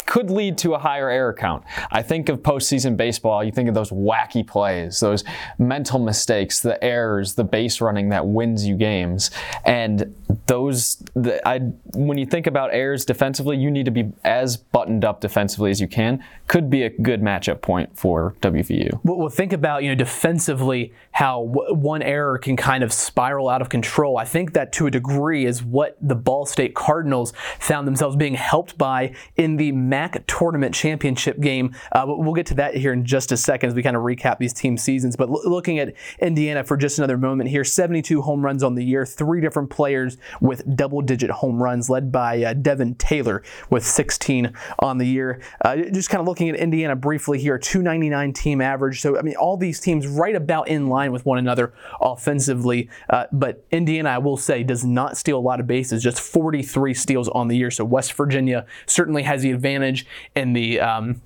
could 0.06 0.30
lead 0.30 0.58
to 0.58 0.74
a 0.74 0.78
higher 0.78 1.08
error 1.08 1.32
count. 1.32 1.64
I 1.90 2.02
think 2.02 2.28
of 2.28 2.38
postseason 2.38 2.96
baseball, 2.96 3.44
you 3.44 3.52
think 3.52 3.68
of 3.68 3.74
those 3.74 3.90
wacky 3.90 4.46
plays, 4.46 5.00
those 5.00 5.24
mental 5.58 5.98
mistakes, 5.98 6.60
the 6.60 6.82
errors, 6.82 7.34
the 7.34 7.44
base 7.44 7.80
running 7.80 8.08
that 8.10 8.26
wins 8.26 8.66
you 8.66 8.76
games. 8.76 9.30
And 9.64 10.14
those, 10.46 11.02
the, 11.14 11.46
I, 11.46 11.58
when 11.94 12.18
you 12.18 12.26
think 12.26 12.46
about 12.46 12.72
errors 12.72 13.04
defensively, 13.04 13.56
you 13.56 13.70
need 13.70 13.84
to 13.84 13.90
be 13.90 14.12
as 14.24 14.56
buttoned 14.56 15.04
up 15.04 15.20
defensively 15.20 15.70
as 15.70 15.80
you 15.80 15.88
can. 15.88 16.24
Could 16.46 16.70
be 16.70 16.82
a 16.82 16.90
good 16.90 17.22
matchup 17.22 17.60
point 17.60 17.96
for 17.96 18.34
WVU. 18.40 19.00
Well, 19.04 19.28
think 19.28 19.52
about, 19.52 19.82
you 19.82 19.90
know, 19.90 19.94
defensively, 19.94 20.92
how 21.12 21.46
w- 21.46 21.74
one 21.74 22.02
error 22.02 22.38
can 22.38 22.56
kind 22.56 22.82
of 22.82 22.92
spiral 22.92 23.48
out 23.48 23.62
of 23.62 23.68
control. 23.68 24.18
I 24.18 24.24
think 24.24 24.52
that 24.54 24.72
to 24.74 24.86
a 24.86 24.90
degree 24.90 25.46
is 25.46 25.62
what 25.62 25.96
the 26.00 26.14
Ball 26.14 26.46
State 26.46 26.74
Cardinals 26.74 27.32
found 27.58 27.86
themselves 27.86 28.16
being 28.16 28.34
helped 28.34 28.76
by 28.78 29.14
in 29.36 29.56
the 29.56 29.72
MAC 29.90 30.24
tournament 30.26 30.74
championship 30.74 31.40
game. 31.40 31.74
Uh, 31.92 32.04
we'll 32.06 32.32
get 32.32 32.46
to 32.46 32.54
that 32.54 32.74
here 32.76 32.92
in 32.92 33.04
just 33.04 33.32
a 33.32 33.36
second 33.36 33.68
as 33.68 33.74
we 33.74 33.82
kind 33.82 33.96
of 33.96 34.02
recap 34.02 34.38
these 34.38 34.52
team 34.52 34.78
seasons. 34.78 35.16
But 35.16 35.28
l- 35.28 35.42
looking 35.44 35.78
at 35.80 35.94
Indiana 36.20 36.64
for 36.64 36.76
just 36.76 36.98
another 36.98 37.18
moment 37.18 37.50
here 37.50 37.64
72 37.64 38.22
home 38.22 38.44
runs 38.44 38.62
on 38.62 38.76
the 38.76 38.84
year, 38.84 39.04
three 39.04 39.40
different 39.40 39.68
players 39.68 40.16
with 40.40 40.76
double 40.76 41.02
digit 41.02 41.30
home 41.30 41.62
runs, 41.62 41.90
led 41.90 42.12
by 42.12 42.42
uh, 42.42 42.54
Devin 42.54 42.94
Taylor 42.94 43.42
with 43.68 43.84
16 43.84 44.52
on 44.78 44.98
the 44.98 45.06
year. 45.06 45.40
Uh, 45.64 45.76
just 45.76 46.08
kind 46.08 46.20
of 46.20 46.26
looking 46.26 46.48
at 46.48 46.56
Indiana 46.56 46.94
briefly 46.94 47.38
here 47.38 47.58
299 47.58 48.32
team 48.32 48.60
average. 48.60 49.00
So, 49.00 49.18
I 49.18 49.22
mean, 49.22 49.34
all 49.34 49.56
these 49.56 49.80
teams 49.80 50.06
right 50.06 50.36
about 50.36 50.68
in 50.68 50.86
line 50.86 51.10
with 51.10 51.26
one 51.26 51.38
another 51.38 51.74
offensively. 52.00 52.88
Uh, 53.08 53.26
but 53.32 53.64
Indiana, 53.72 54.10
I 54.10 54.18
will 54.18 54.36
say, 54.36 54.62
does 54.62 54.84
not 54.84 55.16
steal 55.16 55.38
a 55.38 55.40
lot 55.40 55.58
of 55.58 55.66
bases, 55.66 56.02
just 56.02 56.20
43 56.20 56.94
steals 56.94 57.28
on 57.30 57.48
the 57.48 57.56
year. 57.56 57.72
So, 57.72 57.84
West 57.84 58.12
Virginia 58.12 58.66
certainly 58.86 59.24
has 59.24 59.42
the 59.42 59.50
advantage 59.50 59.79
in 59.82 60.52
the. 60.52 60.80
Um, 60.80 61.22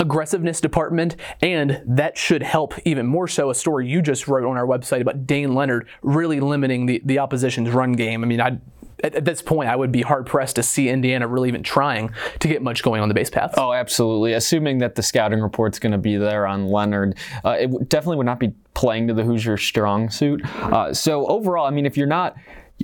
aggressiveness 0.00 0.60
department, 0.60 1.16
and 1.40 1.82
that 1.86 2.18
should 2.18 2.42
help 2.42 2.74
even 2.84 3.06
more 3.06 3.26
so. 3.26 3.48
A 3.48 3.54
story 3.54 3.88
you 3.88 4.02
just 4.02 4.28
wrote 4.28 4.46
on 4.46 4.58
our 4.58 4.66
website 4.66 5.00
about 5.00 5.26
Dayne 5.26 5.54
Leonard 5.54 5.88
really 6.02 6.40
limiting 6.40 6.84
the, 6.84 7.00
the 7.06 7.18
opposition's 7.18 7.70
run 7.70 7.92
game. 7.92 8.22
I 8.22 8.26
mean, 8.26 8.40
I 8.40 8.58
at, 9.02 9.14
at, 9.14 9.24
this 9.24 9.42
point, 9.42 9.68
I 9.68 9.76
would 9.76 9.92
be 9.92 10.02
hard 10.02 10.26
pressed 10.26 10.56
to 10.56 10.62
see 10.62 10.88
Indiana 10.88 11.28
really 11.28 11.48
even 11.48 11.62
trying 11.62 12.12
to 12.40 12.48
get 12.48 12.62
much 12.62 12.82
going 12.82 13.00
on 13.00 13.08
the 13.08 13.14
base 13.14 13.30
path. 13.30 13.54
Oh, 13.56 13.72
absolutely. 13.72 14.32
Assuming 14.32 14.78
that 14.78 14.96
the 14.96 15.02
scouting 15.02 15.40
report's 15.40 15.78
going 15.78 15.92
to 15.92 15.98
be 15.98 16.16
there 16.16 16.46
on 16.46 16.66
Leonard, 16.66 17.16
uh, 17.44 17.50
it 17.50 17.88
definitely 17.88 18.16
would 18.16 18.26
not 18.26 18.40
be 18.40 18.54
playing 18.74 19.06
to 19.08 19.14
the 19.14 19.22
Hoosier 19.22 19.56
strong 19.56 20.10
suit. 20.10 20.44
Uh, 20.56 20.92
so 20.92 21.26
overall, 21.26 21.66
I 21.66 21.70
mean, 21.70 21.86
if 21.86 21.96
you're 21.96 22.06
not 22.08 22.36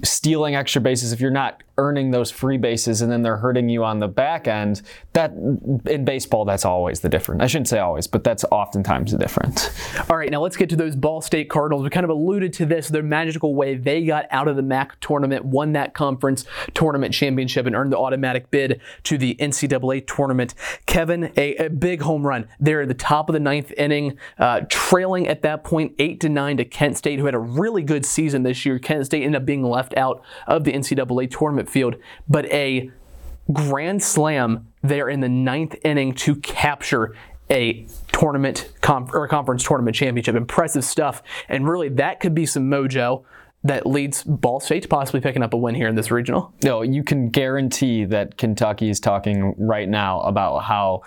stealing 0.04 0.54
extra 0.54 0.80
bases, 0.80 1.12
if 1.12 1.20
you're 1.20 1.30
not 1.30 1.63
earning 1.76 2.10
those 2.10 2.30
free 2.30 2.56
bases 2.56 3.02
and 3.02 3.10
then 3.10 3.22
they're 3.22 3.36
hurting 3.36 3.68
you 3.68 3.84
on 3.84 3.98
the 3.98 4.08
back 4.08 4.46
end, 4.46 4.82
that 5.12 5.32
in 5.86 6.04
baseball, 6.04 6.44
that's 6.44 6.64
always 6.64 7.00
the 7.00 7.08
difference. 7.08 7.42
I 7.42 7.46
shouldn't 7.46 7.68
say 7.68 7.78
always, 7.78 8.06
but 8.06 8.22
that's 8.22 8.44
oftentimes 8.50 9.12
the 9.12 9.18
difference. 9.18 9.70
All 10.08 10.16
right, 10.16 10.30
now 10.30 10.40
let's 10.40 10.56
get 10.56 10.70
to 10.70 10.76
those 10.76 10.94
Ball 10.94 11.20
State 11.20 11.50
Cardinals. 11.50 11.82
We 11.82 11.90
kind 11.90 12.04
of 12.04 12.10
alluded 12.10 12.52
to 12.54 12.66
this, 12.66 12.88
their 12.88 13.02
magical 13.02 13.54
way 13.54 13.74
they 13.74 14.04
got 14.04 14.26
out 14.30 14.48
of 14.48 14.56
the 14.56 14.62
MAC 14.62 14.98
tournament, 15.00 15.44
won 15.44 15.72
that 15.72 15.94
conference 15.94 16.44
tournament 16.74 17.12
championship, 17.12 17.66
and 17.66 17.74
earned 17.74 17.92
the 17.92 17.98
automatic 17.98 18.50
bid 18.50 18.80
to 19.04 19.18
the 19.18 19.34
NCAA 19.40 20.06
tournament. 20.06 20.54
Kevin, 20.86 21.32
a, 21.36 21.56
a 21.56 21.70
big 21.70 22.02
home 22.02 22.26
run. 22.26 22.48
They're 22.60 22.82
at 22.82 22.88
the 22.88 22.94
top 22.94 23.28
of 23.28 23.32
the 23.32 23.40
ninth 23.40 23.72
inning, 23.76 24.18
uh, 24.38 24.62
trailing 24.68 25.26
at 25.26 25.42
that 25.42 25.64
point 25.64 25.94
eight 25.98 26.20
to 26.20 26.28
nine 26.28 26.56
to 26.58 26.64
Kent 26.64 26.96
State, 26.96 27.18
who 27.18 27.26
had 27.26 27.34
a 27.34 27.38
really 27.38 27.82
good 27.82 28.06
season 28.06 28.42
this 28.42 28.64
year. 28.64 28.78
Kent 28.78 29.06
State 29.06 29.24
ended 29.24 29.42
up 29.42 29.46
being 29.46 29.62
left 29.62 29.96
out 29.96 30.22
of 30.46 30.64
the 30.64 30.72
NCAA 30.72 31.30
tournament 31.30 31.63
field, 31.68 31.96
but 32.28 32.46
a 32.46 32.90
grand 33.52 34.02
slam 34.02 34.68
there 34.82 35.08
in 35.08 35.20
the 35.20 35.28
ninth 35.28 35.76
inning 35.84 36.14
to 36.14 36.36
capture 36.36 37.14
a 37.50 37.86
tournament 38.12 38.72
or 38.88 39.28
conference 39.28 39.64
tournament 39.64 39.94
championship. 39.94 40.34
Impressive 40.34 40.84
stuff. 40.84 41.22
And 41.48 41.68
really, 41.68 41.88
that 41.90 42.20
could 42.20 42.34
be 42.34 42.46
some 42.46 42.70
mojo 42.70 43.24
that 43.64 43.86
leads 43.86 44.22
Ball 44.22 44.60
State 44.60 44.82
to 44.82 44.88
possibly 44.88 45.20
picking 45.20 45.42
up 45.42 45.54
a 45.54 45.56
win 45.56 45.74
here 45.74 45.88
in 45.88 45.94
this 45.94 46.10
regional. 46.10 46.52
No, 46.62 46.82
you 46.82 47.02
can 47.02 47.30
guarantee 47.30 48.04
that 48.06 48.36
Kentucky 48.36 48.90
is 48.90 49.00
talking 49.00 49.54
right 49.56 49.88
now 49.88 50.20
about 50.20 50.60
how 50.60 51.02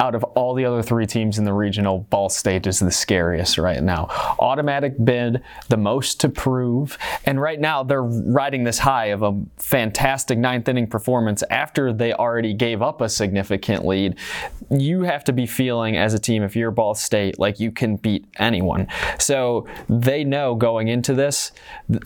out 0.00 0.14
of 0.14 0.24
all 0.24 0.54
the 0.54 0.64
other 0.64 0.82
three 0.82 1.06
teams 1.06 1.38
in 1.38 1.44
the 1.44 1.52
regional, 1.52 2.00
Ball 2.10 2.28
State 2.28 2.66
is 2.66 2.78
the 2.78 2.90
scariest 2.90 3.58
right 3.58 3.82
now. 3.82 4.08
Automatic 4.38 5.02
bid, 5.04 5.42
the 5.68 5.76
most 5.76 6.20
to 6.20 6.28
prove, 6.28 6.98
and 7.24 7.40
right 7.40 7.60
now 7.60 7.82
they're 7.82 8.02
riding 8.02 8.64
this 8.64 8.78
high 8.78 9.06
of 9.06 9.22
a 9.22 9.40
fantastic 9.56 10.38
ninth 10.38 10.68
inning 10.68 10.86
performance 10.86 11.42
after 11.50 11.92
they 11.92 12.12
already 12.12 12.54
gave 12.54 12.82
up 12.82 13.00
a 13.00 13.08
significant 13.08 13.84
lead. 13.86 14.16
You 14.70 15.02
have 15.02 15.24
to 15.24 15.32
be 15.32 15.46
feeling 15.46 15.96
as 15.96 16.14
a 16.14 16.18
team, 16.18 16.42
if 16.42 16.56
you're 16.56 16.70
Ball 16.70 16.94
State, 16.94 17.38
like 17.38 17.60
you 17.60 17.70
can 17.70 17.96
beat 17.96 18.26
anyone. 18.38 18.88
So 19.18 19.66
they 19.88 20.24
know 20.24 20.54
going 20.54 20.88
into 20.88 21.14
this, 21.14 21.52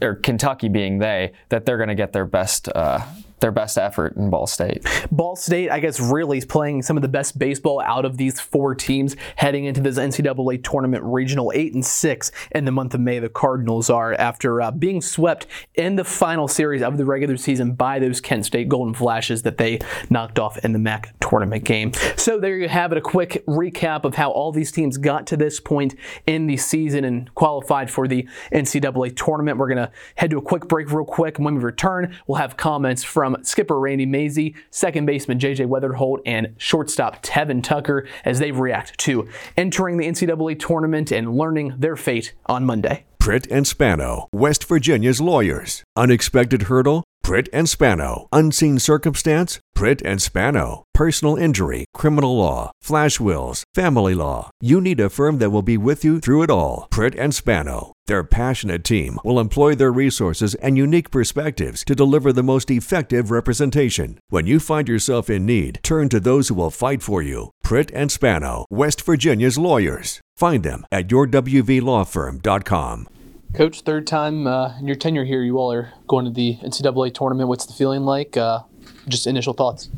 or 0.02 0.14
Kentucky 0.14 0.68
being 0.68 0.98
they, 0.98 1.32
that 1.48 1.64
they're 1.64 1.76
going 1.76 1.88
to 1.88 1.94
get 1.94 2.12
their 2.12 2.26
best. 2.26 2.68
Uh, 2.68 3.00
their 3.40 3.52
best 3.52 3.78
effort 3.78 4.16
in 4.16 4.30
Ball 4.30 4.46
State. 4.46 4.86
Ball 5.10 5.36
State, 5.36 5.70
I 5.70 5.80
guess, 5.80 6.00
really 6.00 6.38
is 6.38 6.44
playing 6.44 6.82
some 6.82 6.96
of 6.96 7.02
the 7.02 7.08
best 7.08 7.38
baseball 7.38 7.80
out 7.80 8.04
of 8.04 8.16
these 8.16 8.40
four 8.40 8.74
teams 8.74 9.16
heading 9.36 9.64
into 9.64 9.80
this 9.80 9.98
NCAA 9.98 10.62
tournament 10.62 11.04
regional. 11.04 11.52
Eight 11.54 11.74
and 11.74 11.84
six 11.84 12.30
in 12.52 12.64
the 12.64 12.72
month 12.72 12.94
of 12.94 13.00
May, 13.00 13.18
the 13.18 13.28
Cardinals 13.28 13.90
are 13.90 14.14
after 14.14 14.60
uh, 14.60 14.70
being 14.70 15.00
swept 15.00 15.46
in 15.74 15.96
the 15.96 16.04
final 16.04 16.48
series 16.48 16.82
of 16.82 16.96
the 16.96 17.04
regular 17.04 17.36
season 17.36 17.72
by 17.72 17.98
those 17.98 18.20
Kent 18.20 18.46
State 18.46 18.68
Golden 18.68 18.94
Flashes 18.94 19.42
that 19.42 19.58
they 19.58 19.80
knocked 20.10 20.38
off 20.38 20.58
in 20.64 20.72
the 20.72 20.78
MAC 20.78 21.14
tournament 21.20 21.64
game. 21.64 21.92
So 22.16 22.38
there 22.38 22.56
you 22.56 22.68
have 22.68 22.92
it, 22.92 22.98
a 22.98 23.00
quick 23.00 23.44
recap 23.46 24.04
of 24.04 24.14
how 24.14 24.30
all 24.30 24.52
these 24.52 24.72
teams 24.72 24.96
got 24.96 25.26
to 25.28 25.36
this 25.36 25.60
point 25.60 25.94
in 26.26 26.46
the 26.46 26.56
season 26.56 27.04
and 27.04 27.32
qualified 27.34 27.90
for 27.90 28.08
the 28.08 28.26
NCAA 28.52 29.16
tournament. 29.16 29.58
We're 29.58 29.68
to 29.74 29.90
head 30.16 30.30
to 30.30 30.38
a 30.38 30.42
quick 30.42 30.68
break 30.68 30.90
real 30.90 31.04
quick, 31.04 31.38
and 31.38 31.44
when 31.44 31.56
we 31.56 31.62
return, 31.62 32.16
we'll 32.26 32.38
have 32.38 32.56
comments 32.56 33.04
from 33.04 33.27
from 33.34 33.44
skipper 33.44 33.78
Randy 33.78 34.06
Mazey, 34.06 34.54
second 34.70 35.04
baseman 35.06 35.38
JJ 35.38 35.66
Wetherholt, 35.66 36.20
and 36.24 36.54
shortstop 36.56 37.22
Tevin 37.22 37.62
Tucker 37.62 38.06
as 38.24 38.38
they 38.38 38.52
react 38.52 38.96
to 39.00 39.28
entering 39.56 39.98
the 39.98 40.06
NCAA 40.06 40.58
tournament 40.58 41.12
and 41.12 41.36
learning 41.36 41.74
their 41.76 41.96
fate 41.96 42.32
on 42.46 42.64
Monday. 42.64 43.04
Pritt 43.20 43.46
and 43.50 43.66
Spano, 43.66 44.28
West 44.32 44.64
Virginia's 44.64 45.20
lawyers. 45.20 45.84
Unexpected 45.96 46.62
hurdle? 46.62 47.04
Pritt 47.22 47.48
and 47.52 47.68
Spano. 47.68 48.26
Unseen 48.32 48.78
circumstance? 48.78 49.60
Pritt 49.76 50.00
and 50.02 50.22
Spano. 50.22 50.84
Personal 50.98 51.36
injury, 51.36 51.84
criminal 51.94 52.36
law, 52.36 52.72
flash 52.82 53.20
wills, 53.20 53.62
family 53.72 54.14
law. 54.14 54.50
You 54.60 54.80
need 54.80 54.98
a 54.98 55.08
firm 55.08 55.38
that 55.38 55.50
will 55.50 55.62
be 55.62 55.76
with 55.76 56.04
you 56.04 56.18
through 56.18 56.42
it 56.42 56.50
all. 56.50 56.88
Pritt 56.90 57.14
and 57.16 57.32
Spano. 57.32 57.92
Their 58.08 58.24
passionate 58.24 58.82
team 58.82 59.20
will 59.22 59.38
employ 59.38 59.76
their 59.76 59.92
resources 59.92 60.56
and 60.56 60.76
unique 60.76 61.12
perspectives 61.12 61.84
to 61.84 61.94
deliver 61.94 62.32
the 62.32 62.42
most 62.42 62.68
effective 62.68 63.30
representation. 63.30 64.18
When 64.30 64.46
you 64.46 64.58
find 64.58 64.88
yourself 64.88 65.30
in 65.30 65.46
need, 65.46 65.78
turn 65.84 66.08
to 66.08 66.18
those 66.18 66.48
who 66.48 66.56
will 66.56 66.72
fight 66.72 67.00
for 67.00 67.22
you. 67.22 67.52
Pritt 67.64 67.92
and 67.94 68.10
Spano, 68.10 68.66
West 68.68 69.00
Virginia's 69.02 69.56
lawyers. 69.56 70.20
Find 70.34 70.64
them 70.64 70.84
at 70.90 71.06
yourwvlawfirm.com. 71.06 73.08
Coach, 73.54 73.82
third 73.82 74.08
time 74.08 74.48
uh, 74.48 74.76
in 74.80 74.88
your 74.88 74.96
tenure 74.96 75.24
here, 75.24 75.44
you 75.44 75.58
all 75.58 75.72
are 75.72 75.92
going 76.08 76.24
to 76.24 76.32
the 76.32 76.56
NCAA 76.56 77.14
tournament. 77.14 77.48
What's 77.48 77.66
the 77.66 77.72
feeling 77.72 78.02
like? 78.02 78.36
Uh, 78.36 78.62
just 79.06 79.28
initial 79.28 79.52
thoughts. 79.52 79.90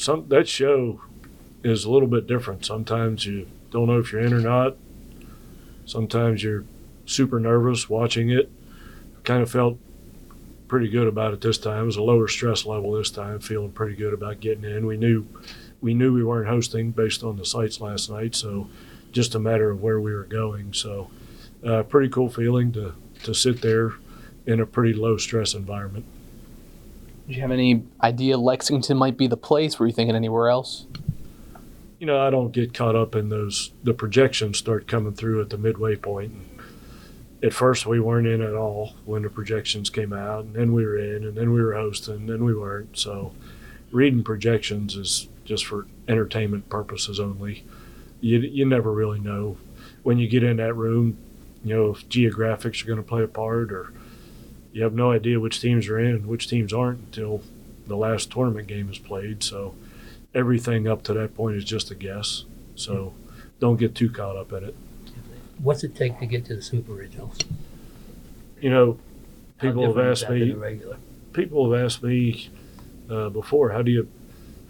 Some 0.00 0.28
that 0.28 0.48
show 0.48 1.02
is 1.62 1.84
a 1.84 1.90
little 1.90 2.08
bit 2.08 2.26
different. 2.26 2.64
Sometimes 2.64 3.26
you 3.26 3.46
don't 3.70 3.86
know 3.86 3.98
if 3.98 4.10
you're 4.10 4.22
in 4.22 4.32
or 4.32 4.40
not. 4.40 4.78
Sometimes 5.84 6.42
you're 6.42 6.64
super 7.04 7.38
nervous 7.38 7.90
watching 7.90 8.30
it. 8.30 8.50
Kind 9.24 9.42
of 9.42 9.50
felt 9.50 9.76
pretty 10.68 10.88
good 10.88 11.06
about 11.06 11.34
it 11.34 11.42
this 11.42 11.58
time. 11.58 11.82
It 11.82 11.86
was 11.86 11.96
a 11.96 12.02
lower 12.02 12.28
stress 12.28 12.64
level 12.64 12.92
this 12.92 13.10
time, 13.10 13.40
feeling 13.40 13.72
pretty 13.72 13.94
good 13.94 14.14
about 14.14 14.40
getting 14.40 14.64
in. 14.64 14.86
We 14.86 14.96
knew 14.96 15.26
we 15.82 15.92
knew 15.92 16.14
we 16.14 16.24
weren't 16.24 16.48
hosting 16.48 16.92
based 16.92 17.22
on 17.22 17.36
the 17.36 17.44
sites 17.44 17.78
last 17.78 18.08
night, 18.08 18.34
so 18.34 18.70
just 19.12 19.34
a 19.34 19.38
matter 19.38 19.70
of 19.70 19.82
where 19.82 20.00
we 20.00 20.14
were 20.14 20.24
going. 20.24 20.72
So 20.72 21.10
uh, 21.62 21.82
pretty 21.82 22.08
cool 22.08 22.30
feeling 22.30 22.72
to 22.72 22.94
to 23.24 23.34
sit 23.34 23.60
there 23.60 23.92
in 24.46 24.60
a 24.60 24.66
pretty 24.66 24.94
low 24.94 25.18
stress 25.18 25.52
environment. 25.52 26.06
Do 27.30 27.36
you 27.36 27.42
have 27.42 27.52
any 27.52 27.84
idea 28.02 28.36
Lexington 28.36 28.96
might 28.96 29.16
be 29.16 29.28
the 29.28 29.36
place? 29.36 29.78
Were 29.78 29.86
you 29.86 29.92
thinking 29.92 30.16
anywhere 30.16 30.48
else? 30.48 30.86
You 32.00 32.06
know, 32.08 32.20
I 32.20 32.28
don't 32.28 32.50
get 32.50 32.74
caught 32.74 32.96
up 32.96 33.14
in 33.14 33.28
those. 33.28 33.70
The 33.84 33.94
projections 33.94 34.58
start 34.58 34.88
coming 34.88 35.12
through 35.12 35.40
at 35.40 35.50
the 35.50 35.56
midway 35.56 35.94
point. 35.94 36.34
At 37.40 37.52
first, 37.52 37.86
we 37.86 38.00
weren't 38.00 38.26
in 38.26 38.42
at 38.42 38.56
all 38.56 38.94
when 39.04 39.22
the 39.22 39.30
projections 39.30 39.90
came 39.90 40.12
out, 40.12 40.42
and 40.42 40.54
then 40.54 40.72
we 40.72 40.84
were 40.84 40.98
in, 40.98 41.24
and 41.24 41.36
then 41.36 41.52
we 41.52 41.62
were 41.62 41.74
hosting, 41.74 42.16
and 42.16 42.28
then 42.28 42.44
we 42.44 42.52
weren't. 42.52 42.98
So, 42.98 43.32
reading 43.92 44.24
projections 44.24 44.96
is 44.96 45.28
just 45.44 45.64
for 45.66 45.86
entertainment 46.08 46.68
purposes 46.68 47.20
only. 47.20 47.62
You 48.20 48.40
you 48.40 48.66
never 48.66 48.90
really 48.90 49.20
know 49.20 49.56
when 50.02 50.18
you 50.18 50.26
get 50.26 50.42
in 50.42 50.56
that 50.56 50.74
room 50.74 51.16
you 51.64 51.76
know 51.76 51.90
if 51.90 52.08
geographics 52.08 52.82
are 52.82 52.86
going 52.86 52.96
to 52.96 53.02
play 53.02 53.22
a 53.22 53.28
part 53.28 53.72
or 53.72 53.92
you 54.72 54.82
have 54.82 54.94
no 54.94 55.10
idea 55.10 55.40
which 55.40 55.60
teams 55.60 55.88
are 55.88 55.98
in 55.98 56.14
and 56.14 56.26
which 56.26 56.48
teams 56.48 56.72
aren't 56.72 57.00
until 57.00 57.42
the 57.86 57.96
last 57.96 58.30
tournament 58.30 58.68
game 58.68 58.90
is 58.90 58.98
played. 58.98 59.42
So 59.42 59.74
everything 60.34 60.86
up 60.86 61.02
to 61.04 61.12
that 61.14 61.34
point 61.34 61.56
is 61.56 61.64
just 61.64 61.90
a 61.90 61.94
guess. 61.94 62.44
So 62.76 63.12
don't 63.58 63.78
get 63.78 63.94
too 63.94 64.10
caught 64.10 64.36
up 64.36 64.52
in 64.52 64.64
it. 64.64 64.76
What's 65.58 65.84
it 65.84 65.94
take 65.94 66.18
to 66.20 66.26
get 66.26 66.46
to 66.46 66.56
the 66.56 66.62
super 66.62 66.92
regionals? 66.92 67.44
You 68.60 68.70
know 68.70 68.98
people 69.58 69.86
have 69.86 69.98
asked 69.98 70.28
me 70.30 70.54
people 71.32 71.70
have 71.70 71.84
asked 71.84 72.02
me 72.02 72.48
uh, 73.10 73.28
before 73.28 73.70
how 73.70 73.82
do 73.82 73.90
you 73.90 74.08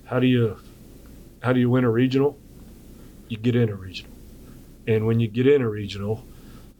how 0.07 0.19
do 0.19 0.27
you 0.27 0.59
how 1.43 1.53
do 1.53 1.61
you 1.61 1.71
win 1.71 1.85
a 1.85 1.91
regional? 1.91 2.39
You 3.29 3.37
get 3.37 3.55
in 3.55 3.69
a 3.69 3.75
regional. 3.75 4.13
And 4.87 5.07
when 5.07 5.21
you 5.21 5.29
get 5.29 5.47
in 5.47 5.63
a 5.63 5.69
regional 5.69 6.25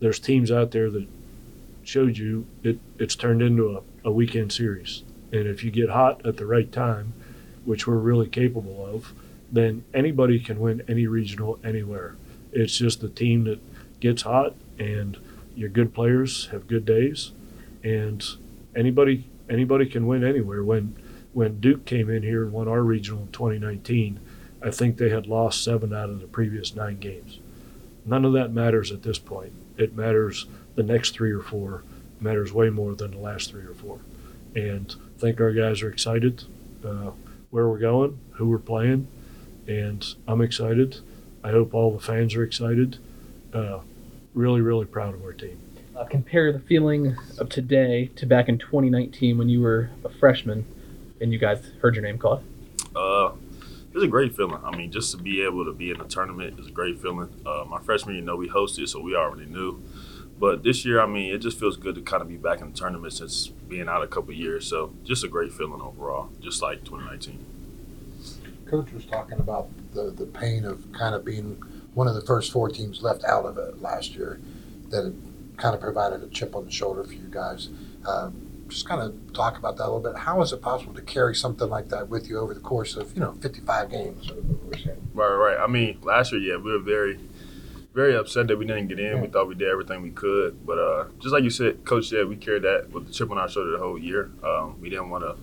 there's 0.01 0.19
teams 0.19 0.51
out 0.51 0.71
there 0.71 0.91
that 0.91 1.07
showed 1.91 2.17
you 2.17 2.47
it, 2.63 2.79
it's 2.99 3.17
turned 3.17 3.43
into 3.43 3.77
a, 3.77 4.09
a 4.09 4.13
weekend 4.13 4.53
series. 4.53 5.03
And 5.33 5.47
if 5.47 5.65
you 5.65 5.71
get 5.73 5.91
hot 5.91 6.25
at 6.25 6.37
the 6.37 6.47
right 6.47 6.71
time, 6.71 7.13
which 7.65 7.87
we're 7.87 7.97
really 7.97 8.29
capable 8.29 8.87
of, 8.87 9.13
then 9.51 9.85
anybody 9.93 10.39
can 10.39 10.61
win 10.61 10.83
any 10.89 11.07
regional 11.09 11.59
anywhere. 11.65 12.17
It's 12.53 12.77
just 12.77 13.01
the 13.01 13.09
team 13.09 13.45
that 13.45 13.61
gets 13.99 14.23
hot 14.23 14.55
and 14.79 15.19
your 15.57 15.69
good 15.69 15.93
players 15.93 16.47
have 16.53 16.69
good 16.69 16.85
days, 16.85 17.33
and 17.83 18.25
anybody 18.75 19.29
anybody 19.49 19.87
can 19.87 20.07
win 20.07 20.25
anywhere. 20.25 20.63
When 20.63 20.97
when 21.33 21.61
Duke 21.61 21.85
came 21.85 22.09
in 22.09 22.23
here 22.23 22.45
and 22.45 22.53
won 22.53 22.69
our 22.69 22.83
regional 22.83 23.23
in 23.23 23.33
2019, 23.33 24.21
I 24.63 24.71
think 24.71 24.97
they 24.97 25.11
had 25.11 25.27
lost 25.27 25.63
seven 25.63 25.93
out 25.93 26.09
of 26.09 26.21
the 26.21 26.27
previous 26.27 26.75
nine 26.75 26.99
games. 26.99 27.41
None 28.07 28.25
of 28.25 28.33
that 28.33 28.53
matters 28.53 28.91
at 28.93 29.03
this 29.03 29.19
point. 29.19 29.53
It 29.77 29.95
matters 29.95 30.47
the 30.81 30.93
next 30.93 31.11
three 31.11 31.31
or 31.31 31.43
four 31.43 31.85
matters 32.21 32.53
way 32.55 32.71
more 32.71 32.95
than 32.95 33.11
the 33.11 33.19
last 33.19 33.51
three 33.51 33.65
or 33.65 33.75
four. 33.75 34.01
And 34.55 34.95
I 35.17 35.21
think 35.21 35.41
our 35.41 35.53
guys 35.53 35.83
are 35.83 35.91
excited 35.91 36.45
uh, 36.85 37.11
where 37.51 37.69
we're 37.69 37.79
going, 37.79 38.19
who 38.33 38.49
we're 38.49 38.59
playing, 38.59 39.07
and 39.67 40.07
I'm 40.27 40.41
excited. 40.41 41.01
I 41.45 41.51
hope 41.51 41.75
all 41.75 41.93
the 41.93 42.01
fans 42.01 42.35
are 42.35 42.43
excited. 42.43 42.99
Uh, 43.53 43.81
really, 44.33 44.63
really 44.63 44.87
proud 44.87 45.15
of 45.15 45.23
our 45.23 45.35
team. 45.35 45.61
Uh, 45.95 46.05
compare 46.05 46.51
the 46.51 46.61
feeling 46.61 47.15
of 47.39 47.51
today 47.51 48.11
to 48.17 48.25
back 48.25 48.49
in 48.49 48.57
2019 48.57 49.37
when 49.37 49.51
you 49.51 49.61
were 49.61 49.91
a 50.03 50.09
freshman 50.09 50.65
and 51.21 51.31
you 51.31 51.39
guys 51.39 51.73
heard 51.83 51.95
your 51.95 52.03
name 52.03 52.17
called. 52.17 52.43
Uh, 52.97 53.33
it's 53.93 54.03
a 54.03 54.09
great 54.09 54.35
feeling. 54.35 54.61
I 54.65 54.75
mean, 54.75 54.91
just 54.91 55.11
to 55.11 55.19
be 55.19 55.43
able 55.43 55.67
to 55.67 55.73
be 55.73 55.91
in 55.91 56.01
a 56.01 56.05
tournament 56.05 56.59
is 56.59 56.69
a 56.69 56.71
great 56.71 57.03
feeling. 57.03 57.29
Uh, 57.45 57.65
my 57.69 57.81
freshman 57.83 58.15
year, 58.15 58.21
you 58.21 58.27
know, 58.27 58.37
we 58.37 58.49
hosted, 58.49 58.89
so 58.89 59.01
we 59.01 59.15
already 59.15 59.45
knew. 59.45 59.83
But 60.41 60.63
this 60.63 60.87
year, 60.87 61.03
I 61.03 61.07
mean, 61.07 61.35
it 61.35 61.39
just 61.39 61.61
feels 61.61 61.77
good 61.77 61.95
to 61.97 62.01
kind 62.01 62.23
of 62.23 62.29
be 62.29 62.39
back 62.39 62.63
in 62.63 62.73
the 62.73 62.77
tournament 62.77 63.13
since 63.13 63.49
being 63.49 63.91
out 63.91 64.03
a 64.03 64.07
couple 64.07 64.33
years. 64.33 64.67
So 64.67 64.95
just 65.05 65.23
a 65.23 65.29
great 65.29 65.53
feeling 65.53 65.83
overall, 65.83 66.31
just 66.41 66.63
like 66.63 66.83
2019. 66.83 67.45
Coach 68.67 68.91
was 68.93 69.05
talking 69.05 69.39
about 69.39 69.69
the, 69.93 70.11
the 70.11 70.25
pain 70.25 70.65
of 70.65 70.91
kind 70.93 71.15
of 71.15 71.27
being 71.27 71.63
one 71.93 72.09
of 72.09 72.15
the 72.15 72.23
first 72.23 72.53
four 72.53 72.71
teams 72.71 73.03
left 73.03 73.23
out 73.25 73.45
of 73.45 73.59
it 73.59 73.83
last 73.83 74.15
year, 74.15 74.41
that 74.89 75.09
it 75.09 75.15
kind 75.59 75.75
of 75.75 75.81
provided 75.81 76.23
a 76.23 76.29
chip 76.29 76.57
on 76.57 76.65
the 76.65 76.71
shoulder 76.71 77.05
for 77.05 77.13
you 77.13 77.29
guys. 77.31 77.69
Um, 78.07 78.47
just 78.69 78.89
kind 78.89 79.03
of 79.03 79.33
talk 79.35 79.59
about 79.59 79.77
that 79.77 79.85
a 79.85 79.91
little 79.93 80.01
bit. 80.01 80.17
How 80.17 80.41
is 80.41 80.53
it 80.53 80.63
possible 80.63 80.95
to 80.95 81.03
carry 81.03 81.35
something 81.35 81.69
like 81.69 81.89
that 81.91 82.09
with 82.09 82.29
you 82.31 82.39
over 82.39 82.55
the 82.55 82.61
course 82.61 82.97
of 82.97 83.13
you 83.15 83.21
know 83.21 83.33
55 83.33 83.91
games? 83.91 84.31
Right, 85.13 85.35
right. 85.35 85.59
I 85.59 85.67
mean, 85.67 85.99
last 86.03 86.33
year, 86.33 86.41
yeah, 86.41 86.57
we 86.57 86.73
were 86.73 86.79
very, 86.79 87.19
very 87.93 88.15
upset 88.17 88.47
that 88.49 88.57
we 88.57 88.67
didn't 88.67 88.89
get 88.89 89.01
in. 89.01 89.21
We 89.21 89.29
thought 89.29 89.49
we 89.49 89.55
did 89.55 89.69
everything 89.69 90.03
we 90.03 90.11
could, 90.11 90.65
but 90.65 90.79
uh, 90.79 91.07
just 91.19 91.33
like 91.33 91.43
you 91.43 91.51
said, 91.51 91.85
Coach 91.85 92.09
said, 92.09 92.29
we 92.29 92.37
carried 92.37 92.63
that 92.63 92.91
with 92.91 93.07
the 93.07 93.13
chip 93.13 93.31
on 93.31 93.39
our 93.39 93.49
shoulder 93.49 93.73
the 93.73 93.79
whole 93.79 93.99
year. 93.99 94.31
Um, 94.45 94.81
we 94.81 94.91
didn't 94.91 95.11
want 95.11 95.25
to 95.25 95.37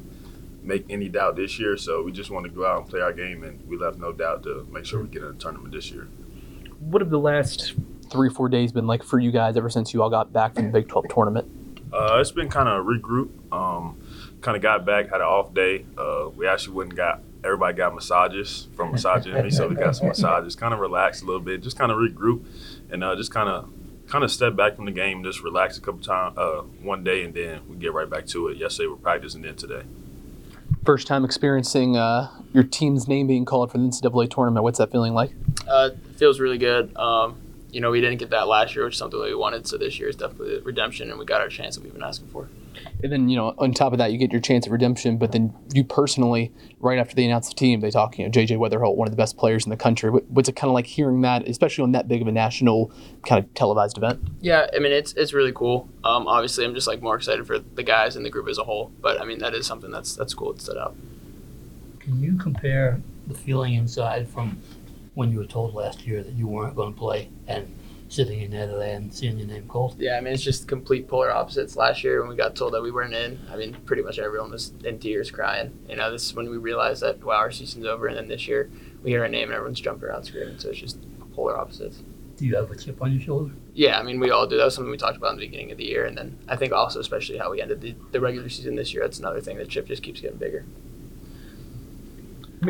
make 0.63 0.85
any 0.89 1.09
doubt 1.09 1.35
this 1.35 1.59
year, 1.59 1.77
so 1.77 2.03
we 2.03 2.11
just 2.11 2.29
wanted 2.29 2.49
to 2.49 2.55
go 2.55 2.65
out 2.65 2.81
and 2.81 2.89
play 2.89 3.01
our 3.01 3.13
game, 3.13 3.43
and 3.43 3.65
we 3.67 3.77
left 3.77 3.97
no 3.97 4.11
doubt 4.11 4.43
to 4.43 4.67
make 4.71 4.85
sure 4.85 5.01
we 5.01 5.09
get 5.09 5.23
in 5.23 5.29
the 5.29 5.39
tournament 5.41 5.73
this 5.73 5.91
year. 5.91 6.07
What 6.79 7.01
have 7.01 7.09
the 7.09 7.19
last 7.19 7.73
three, 8.09 8.29
four 8.29 8.47
days 8.49 8.71
been 8.71 8.87
like 8.87 9.03
for 9.03 9.19
you 9.19 9.31
guys 9.31 9.57
ever 9.57 9.69
since 9.69 9.93
you 9.93 10.01
all 10.01 10.09
got 10.09 10.31
back 10.31 10.55
from 10.55 10.65
the 10.65 10.71
Big 10.71 10.87
12 10.87 11.07
tournament? 11.09 11.51
Uh, 11.91 12.17
it's 12.19 12.31
been 12.31 12.49
kind 12.49 12.67
of 12.67 12.85
regroup. 12.85 13.29
Um, 13.51 13.99
kind 14.41 14.55
of 14.55 14.61
got 14.61 14.85
back, 14.85 15.09
had 15.09 15.15
an 15.15 15.27
off 15.27 15.53
day. 15.53 15.85
Uh, 15.97 16.29
we 16.35 16.47
actually 16.47 16.75
went 16.75 16.89
and 16.89 16.97
got 16.97 17.21
everybody 17.43 17.75
got 17.75 17.93
massages 17.93 18.67
from 18.75 18.91
Massage 18.91 19.27
Envy, 19.27 19.51
so 19.51 19.67
we 19.67 19.75
got 19.75 19.95
some 19.95 20.07
massages. 20.07 20.55
Kind 20.55 20.73
of 20.73 20.79
relaxed 20.79 21.23
a 21.23 21.25
little 21.25 21.41
bit, 21.41 21.61
just 21.61 21.77
kind 21.77 21.91
of 21.91 21.97
regroup, 21.97 22.45
and 22.91 23.03
uh, 23.03 23.15
just 23.15 23.31
kind 23.31 23.49
of 23.49 23.69
kind 24.07 24.23
of 24.23 24.31
step 24.31 24.55
back 24.55 24.75
from 24.75 24.85
the 24.85 24.91
game, 24.91 25.23
just 25.23 25.43
relax 25.43 25.77
a 25.77 25.81
couple 25.81 26.01
times, 26.01 26.37
uh, 26.37 26.61
one 26.81 27.03
day, 27.03 27.23
and 27.23 27.33
then 27.33 27.61
we 27.67 27.75
get 27.75 27.93
right 27.93 28.09
back 28.09 28.25
to 28.27 28.47
it. 28.47 28.57
Yesterday 28.57 28.87
we're 28.87 28.95
practicing, 28.95 29.41
then 29.41 29.55
today. 29.55 29.83
First 30.85 31.07
time 31.07 31.25
experiencing 31.25 31.97
uh, 31.97 32.29
your 32.53 32.63
team's 32.63 33.07
name 33.07 33.27
being 33.27 33.43
called 33.43 33.71
for 33.71 33.77
the 33.77 33.83
NCAA 33.83 34.29
tournament. 34.29 34.63
What's 34.63 34.77
that 34.77 34.91
feeling 34.91 35.13
like? 35.13 35.31
Uh, 35.67 35.89
feels 36.15 36.39
really 36.39 36.57
good. 36.57 36.95
Um, 36.95 37.35
you 37.71 37.81
know, 37.81 37.91
we 37.91 37.99
didn't 37.99 38.17
get 38.17 38.29
that 38.29 38.47
last 38.47 38.75
year, 38.75 38.85
which 38.85 38.93
is 38.93 38.99
something 38.99 39.19
that 39.19 39.25
we 39.25 39.35
wanted. 39.35 39.67
So 39.67 39.77
this 39.77 39.99
year 39.99 40.07
is 40.07 40.15
definitely 40.15 40.59
redemption, 40.61 41.09
and 41.09 41.19
we 41.19 41.25
got 41.25 41.41
our 41.41 41.49
chance 41.49 41.75
that 41.75 41.83
we've 41.83 41.93
been 41.93 42.03
asking 42.03 42.29
for. 42.29 42.47
And 43.03 43.11
then, 43.11 43.29
you 43.29 43.35
know, 43.35 43.53
on 43.57 43.73
top 43.73 43.91
of 43.91 43.99
that, 43.99 44.11
you 44.11 44.17
get 44.17 44.31
your 44.31 44.41
chance 44.41 44.65
of 44.65 44.71
redemption. 44.71 45.17
But 45.17 45.31
then 45.31 45.53
you 45.73 45.83
personally, 45.83 46.51
right 46.79 46.97
after 46.97 47.15
they 47.15 47.25
announce 47.25 47.49
the 47.49 47.55
team, 47.55 47.79
they 47.81 47.91
talk, 47.91 48.17
you 48.17 48.25
know, 48.25 48.31
JJ 48.31 48.57
Wetherholt, 48.57 48.95
one 48.95 49.07
of 49.07 49.11
the 49.11 49.17
best 49.17 49.37
players 49.37 49.65
in 49.65 49.69
the 49.69 49.77
country. 49.77 50.09
What's 50.09 50.49
it 50.49 50.55
kind 50.55 50.69
of 50.69 50.73
like 50.73 50.87
hearing 50.87 51.21
that, 51.21 51.47
especially 51.47 51.83
on 51.83 51.91
that 51.91 52.07
big 52.07 52.21
of 52.21 52.27
a 52.27 52.31
national 52.31 52.91
kind 53.25 53.43
of 53.43 53.53
televised 53.53 53.97
event? 53.97 54.21
Yeah, 54.41 54.67
I 54.75 54.79
mean, 54.79 54.91
it's 54.91 55.13
it's 55.13 55.33
really 55.33 55.53
cool. 55.53 55.89
Um, 56.03 56.27
obviously, 56.27 56.65
I'm 56.65 56.73
just 56.73 56.87
like 56.87 57.01
more 57.01 57.15
excited 57.15 57.45
for 57.45 57.59
the 57.59 57.83
guys 57.83 58.15
and 58.15 58.25
the 58.25 58.29
group 58.29 58.47
as 58.47 58.57
a 58.57 58.63
whole. 58.63 58.91
But 59.01 59.21
I 59.21 59.25
mean, 59.25 59.39
that 59.39 59.53
is 59.53 59.65
something 59.65 59.91
that's 59.91 60.15
that's 60.15 60.33
cool 60.33 60.53
to 60.53 60.61
stood 60.61 60.77
out. 60.77 60.95
Can 61.99 62.21
you 62.21 62.37
compare 62.37 63.01
the 63.27 63.33
feeling 63.33 63.73
inside 63.73 64.27
from 64.29 64.61
when 65.13 65.31
you 65.31 65.39
were 65.39 65.45
told 65.45 65.73
last 65.73 66.05
year 66.05 66.23
that 66.23 66.33
you 66.33 66.47
weren't 66.47 66.75
going 66.75 66.93
to 66.93 66.97
play 66.97 67.29
and 67.47 67.67
sitting 68.09 68.41
in 68.41 68.51
Netherlands 68.51 69.05
and 69.05 69.13
seeing 69.13 69.37
your 69.37 69.47
name 69.47 69.67
called? 69.67 69.95
Yeah, 69.99 70.17
I 70.17 70.21
mean, 70.21 70.33
it's 70.33 70.43
just 70.43 70.67
complete 70.67 71.07
polar 71.07 71.31
opposites. 71.31 71.75
Last 71.75 72.03
year, 72.03 72.21
when 72.21 72.29
we 72.29 72.35
got 72.35 72.55
told 72.55 72.73
that 72.73 72.81
we 72.81 72.91
weren't 72.91 73.13
in, 73.13 73.39
I 73.51 73.57
mean, 73.57 73.75
pretty 73.85 74.01
much 74.01 74.19
everyone 74.19 74.51
was 74.51 74.73
in 74.83 74.99
tears 74.99 75.31
crying. 75.31 75.77
You 75.89 75.95
know, 75.95 76.11
this 76.11 76.25
is 76.25 76.33
when 76.33 76.49
we 76.49 76.57
realized 76.57 77.01
that, 77.03 77.23
wow, 77.23 77.35
our 77.35 77.51
season's 77.51 77.85
over. 77.85 78.07
And 78.07 78.17
then 78.17 78.27
this 78.27 78.47
year, 78.47 78.69
we 79.03 79.11
hear 79.11 79.23
our 79.23 79.27
name 79.27 79.49
and 79.49 79.53
everyone's 79.53 79.81
jumping 79.81 80.07
around 80.07 80.23
screaming. 80.23 80.57
So 80.59 80.69
it's 80.69 80.79
just 80.79 80.97
polar 81.33 81.57
opposites. 81.57 82.01
Do 82.37 82.45
you 82.45 82.55
have 82.55 82.69
a 82.69 82.75
chip 82.75 83.01
on 83.01 83.11
your 83.11 83.21
shoulder? 83.21 83.51
Yeah, 83.73 83.99
I 83.99 84.03
mean, 84.03 84.19
we 84.19 84.29
all 84.29 84.47
do. 84.47 84.57
That 84.57 84.65
was 84.65 84.75
something 84.75 84.91
we 84.91 84.97
talked 84.97 85.17
about 85.17 85.33
in 85.33 85.39
the 85.39 85.45
beginning 85.45 85.71
of 85.71 85.77
the 85.77 85.85
year. 85.85 86.05
And 86.05 86.17
then 86.17 86.37
I 86.47 86.55
think 86.55 86.71
also, 86.71 86.99
especially 86.99 87.37
how 87.39 87.51
we 87.51 87.61
ended 87.61 87.81
the, 87.81 87.95
the 88.11 88.21
regular 88.21 88.47
season 88.47 88.75
this 88.75 88.93
year, 88.93 89.03
that's 89.03 89.19
another 89.19 89.41
thing. 89.41 89.57
The 89.57 89.65
chip 89.65 89.87
just 89.87 90.03
keeps 90.03 90.21
getting 90.21 90.37
bigger. 90.37 90.65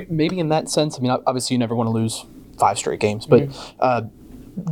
Maybe 0.10 0.39
in 0.39 0.50
that 0.50 0.69
sense, 0.69 0.97
I 0.97 1.02
mean, 1.02 1.12
obviously 1.12 1.54
you 1.54 1.60
never 1.60 1.76
want 1.76 1.88
to 1.88 1.91
lose 1.91 2.26
five 2.58 2.78
straight 2.78 3.00
games, 3.00 3.26
but 3.26 3.43
mm-hmm. 3.43 3.76
uh, 3.80 4.02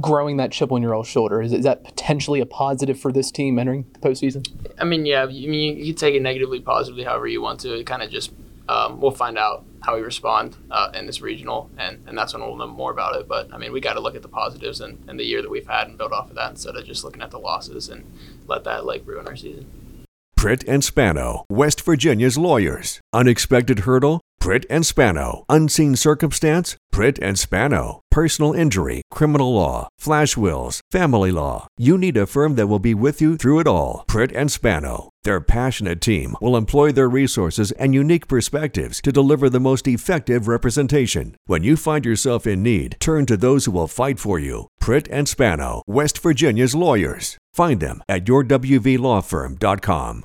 growing 0.01 0.37
that 0.37 0.51
chip 0.51 0.71
on 0.71 0.81
your 0.81 0.93
old 0.93 1.07
shoulder 1.07 1.41
is, 1.41 1.53
is 1.53 1.63
that 1.63 1.83
potentially 1.83 2.39
a 2.39 2.45
positive 2.45 2.99
for 2.99 3.11
this 3.11 3.31
team 3.31 3.59
entering 3.59 3.85
the 3.93 3.99
postseason? 3.99 4.47
I 4.79 4.83
mean, 4.83 5.05
yeah, 5.05 5.27
you, 5.27 5.49
mean, 5.49 5.77
you 5.77 5.85
can 5.93 5.95
take 5.95 6.15
it 6.15 6.21
negatively, 6.21 6.59
positively, 6.59 7.03
however 7.03 7.27
you 7.27 7.41
want 7.41 7.59
to. 7.61 7.73
It 7.73 7.85
kind 7.85 8.01
of 8.01 8.09
just 8.09 8.31
um, 8.67 8.99
we'll 8.99 9.11
find 9.11 9.37
out 9.37 9.63
how 9.81 9.95
we 9.95 10.01
respond 10.01 10.57
uh, 10.71 10.91
in 10.95 11.05
this 11.05 11.21
regional, 11.21 11.69
and, 11.77 12.03
and 12.07 12.17
that's 12.17 12.33
when 12.33 12.41
we'll 12.41 12.55
know 12.55 12.67
more 12.67 12.91
about 12.91 13.15
it. 13.15 13.27
But 13.27 13.53
I 13.53 13.57
mean, 13.57 13.71
we 13.71 13.79
got 13.79 13.93
to 13.93 13.99
look 13.99 14.15
at 14.15 14.23
the 14.23 14.27
positives 14.27 14.81
and, 14.81 15.03
and 15.07 15.19
the 15.19 15.23
year 15.23 15.41
that 15.41 15.51
we've 15.51 15.67
had 15.67 15.87
and 15.87 15.97
build 15.97 16.11
off 16.11 16.29
of 16.29 16.35
that 16.35 16.51
instead 16.51 16.75
of 16.75 16.85
just 16.85 17.03
looking 17.03 17.21
at 17.21 17.29
the 17.29 17.39
losses 17.39 17.89
and 17.89 18.03
let 18.47 18.63
that 18.63 18.85
like 18.85 19.05
ruin 19.05 19.27
our 19.27 19.35
season. 19.35 19.69
Pritt 20.37 20.63
and 20.67 20.83
Spano, 20.83 21.45
West 21.49 21.81
Virginia's 21.81 22.37
lawyers. 22.37 23.01
Unexpected 23.13 23.79
hurdle? 23.79 24.21
Pritt 24.39 24.65
and 24.69 24.85
Spano. 24.85 25.43
Unseen 25.49 25.95
circumstance? 25.95 26.77
Pritt 26.93 27.17
and 27.19 27.39
Spano. 27.39 28.01
Personal 28.11 28.53
injury, 28.53 29.01
criminal 29.09 29.55
law, 29.55 29.89
flash 29.97 30.37
wills, 30.37 30.81
family 30.91 31.31
law. 31.31 31.67
You 31.77 31.97
need 31.97 32.15
a 32.15 32.27
firm 32.27 32.55
that 32.55 32.67
will 32.67 32.79
be 32.79 32.93
with 32.93 33.21
you 33.21 33.37
through 33.37 33.59
it 33.59 33.67
all. 33.67 34.05
Pritt 34.07 34.31
and 34.35 34.51
Spano. 34.51 35.09
Their 35.23 35.41
passionate 35.41 35.99
team 35.99 36.35
will 36.39 36.55
employ 36.55 36.91
their 36.91 37.09
resources 37.09 37.71
and 37.71 37.95
unique 37.95 38.27
perspectives 38.27 39.01
to 39.01 39.11
deliver 39.11 39.49
the 39.49 39.59
most 39.59 39.87
effective 39.87 40.47
representation. 40.47 41.35
When 41.47 41.63
you 41.63 41.75
find 41.75 42.05
yourself 42.05 42.45
in 42.45 42.61
need, 42.61 42.97
turn 42.99 43.25
to 43.25 43.35
those 43.35 43.65
who 43.65 43.71
will 43.71 43.87
fight 43.87 44.19
for 44.19 44.37
you. 44.37 44.67
Pritt 44.79 45.07
and 45.09 45.27
Spano, 45.27 45.81
West 45.87 46.19
Virginia's 46.19 46.75
lawyers. 46.75 47.37
Find 47.55 47.79
them 47.79 48.03
at 48.09 48.25
yourwvlawfirm.com. 48.25 50.23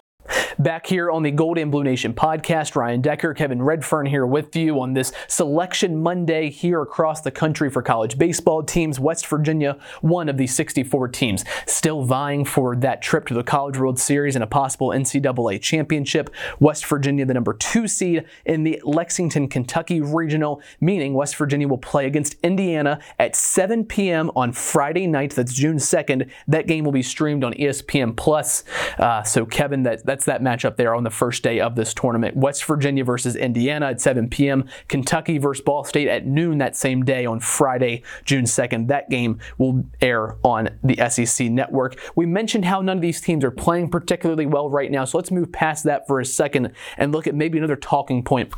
Back 0.61 0.87
here 0.87 1.11
on 1.11 1.23
the 1.23 1.31
Gold 1.31 1.57
and 1.57 1.71
Blue 1.71 1.83
Nation 1.83 2.13
podcast, 2.13 2.77
Ryan 2.77 3.01
Decker, 3.01 3.33
Kevin 3.33 3.63
Redfern 3.63 4.05
here 4.05 4.27
with 4.27 4.55
you 4.55 4.79
on 4.79 4.93
this 4.93 5.11
Selection 5.27 6.03
Monday 6.03 6.51
here 6.51 6.83
across 6.83 7.23
the 7.23 7.31
country 7.31 7.71
for 7.71 7.81
college 7.81 8.19
baseball 8.19 8.63
teams. 8.63 9.01
West 9.01 9.27
Virginia, 9.27 9.79
one 10.03 10.29
of 10.29 10.37
the 10.37 10.47
64 10.47 11.09
teams, 11.09 11.47
still 11.65 12.03
vying 12.03 12.45
for 12.45 12.77
that 12.77 13.01
trip 13.01 13.25
to 13.29 13.33
the 13.33 13.43
College 13.43 13.79
World 13.79 13.99
Series 13.99 14.35
and 14.35 14.45
a 14.45 14.47
possible 14.47 14.89
NCAA 14.89 15.63
championship. 15.63 16.29
West 16.59 16.85
Virginia, 16.85 17.25
the 17.25 17.33
number 17.33 17.55
two 17.55 17.89
seed 17.89 18.27
in 18.45 18.63
the 18.63 18.83
Lexington, 18.85 19.49
Kentucky 19.49 20.03
regional, 20.03 20.61
meaning 20.79 21.15
West 21.15 21.37
Virginia 21.37 21.69
will 21.69 21.79
play 21.79 22.05
against 22.05 22.37
Indiana 22.43 23.01
at 23.19 23.35
7 23.35 23.87
p.m. 23.87 24.31
on 24.37 24.53
Friday 24.53 25.07
night. 25.07 25.31
That's 25.31 25.55
June 25.55 25.79
2nd. 25.79 26.29
That 26.49 26.67
game 26.67 26.85
will 26.85 26.93
be 26.93 27.03
streamed 27.03 27.45
on 27.45 27.55
ESPN 27.55 28.15
Plus. 28.15 28.63
Uh, 28.99 29.23
so, 29.23 29.47
Kevin, 29.47 29.85
that, 29.85 30.05
that's 30.05 30.27
that 30.27 30.43
matchup 30.51 30.77
there 30.77 30.95
on 30.95 31.05
the 31.05 31.11
first 31.11 31.43
day 31.43 31.61
of 31.61 31.75
this 31.75 31.95
tournament. 31.95 32.37
West 32.37 32.65
Virginia 32.65 33.05
versus 33.05 33.37
Indiana 33.37 33.87
at 33.87 34.01
7 34.01 34.29
p.m. 34.29 34.69
Kentucky 34.89 35.39
versus 35.39 35.63
Ball 35.63 35.85
State 35.85 36.09
at 36.09 36.27
noon 36.27 36.59
that 36.59 36.77
same 36.77 37.05
day 37.05 37.27
on 37.27 37.41
Friday, 37.41 38.03
June 38.25 38.45
2nd. 38.45 38.89
That 38.89 39.11
game 39.11 39.39
will 39.59 39.85
air 40.01 40.37
on 40.43 40.71
the 40.83 40.97
SEC 41.09 41.49
network. 41.49 41.99
We 42.17 42.27
mentioned 42.27 42.65
how 42.65 42.81
none 42.81 42.99
of 42.99 43.03
these 43.03 43.21
teams 43.21 43.45
are 43.45 43.51
playing 43.51 43.91
particularly 43.91 44.47
well 44.47 44.71
right 44.71 44.91
now, 44.91 45.05
so 45.05 45.19
let's 45.19 45.31
move 45.31 45.53
past 45.53 45.85
that 45.85 46.07
for 46.07 46.21
a 46.21 46.25
second 46.25 46.73
and 46.97 47.13
look 47.13 47.27
at 47.27 47.35
maybe 47.35 47.59
another 47.59 47.77
talking 47.77 48.23
point 48.23 48.53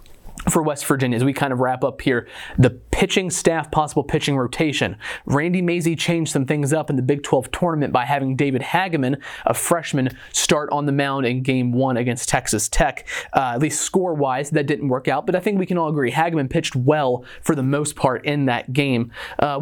for 0.50 0.62
West 0.62 0.86
Virginia 0.86 1.16
as 1.16 1.24
we 1.24 1.32
kind 1.32 1.52
of 1.52 1.60
wrap 1.60 1.84
up 1.84 2.00
here. 2.00 2.26
The 2.58 2.70
pitching 2.70 3.30
staff, 3.30 3.70
possible 3.70 4.02
pitching 4.02 4.36
rotation. 4.36 4.96
Randy 5.24 5.62
Mazey 5.62 5.96
changed 5.96 6.32
some 6.32 6.46
things 6.46 6.72
up 6.72 6.90
in 6.90 6.96
the 6.96 7.02
Big 7.02 7.22
12 7.22 7.50
tournament 7.50 7.92
by 7.92 8.04
having 8.04 8.36
David 8.36 8.62
Hagaman, 8.62 9.20
a 9.46 9.54
freshman, 9.54 10.16
start 10.32 10.70
on 10.72 10.86
the 10.86 10.92
mound 10.92 11.26
in 11.26 11.42
game 11.42 11.72
one 11.72 11.96
against 11.96 12.28
Texas 12.28 12.68
Tech. 12.68 13.06
Uh, 13.32 13.52
at 13.54 13.60
least 13.60 13.82
score 13.82 14.14
wise, 14.14 14.50
that 14.50 14.66
didn't 14.66 14.88
work 14.88 15.08
out, 15.08 15.26
but 15.26 15.36
I 15.36 15.40
think 15.40 15.58
we 15.58 15.66
can 15.66 15.78
all 15.78 15.88
agree 15.88 16.10
Hagaman 16.10 16.50
pitched 16.50 16.74
well 16.74 17.24
for 17.42 17.54
the 17.54 17.62
most 17.62 17.96
part 17.96 18.24
in 18.24 18.46
that 18.46 18.72
game. 18.72 19.12
Uh, 19.38 19.60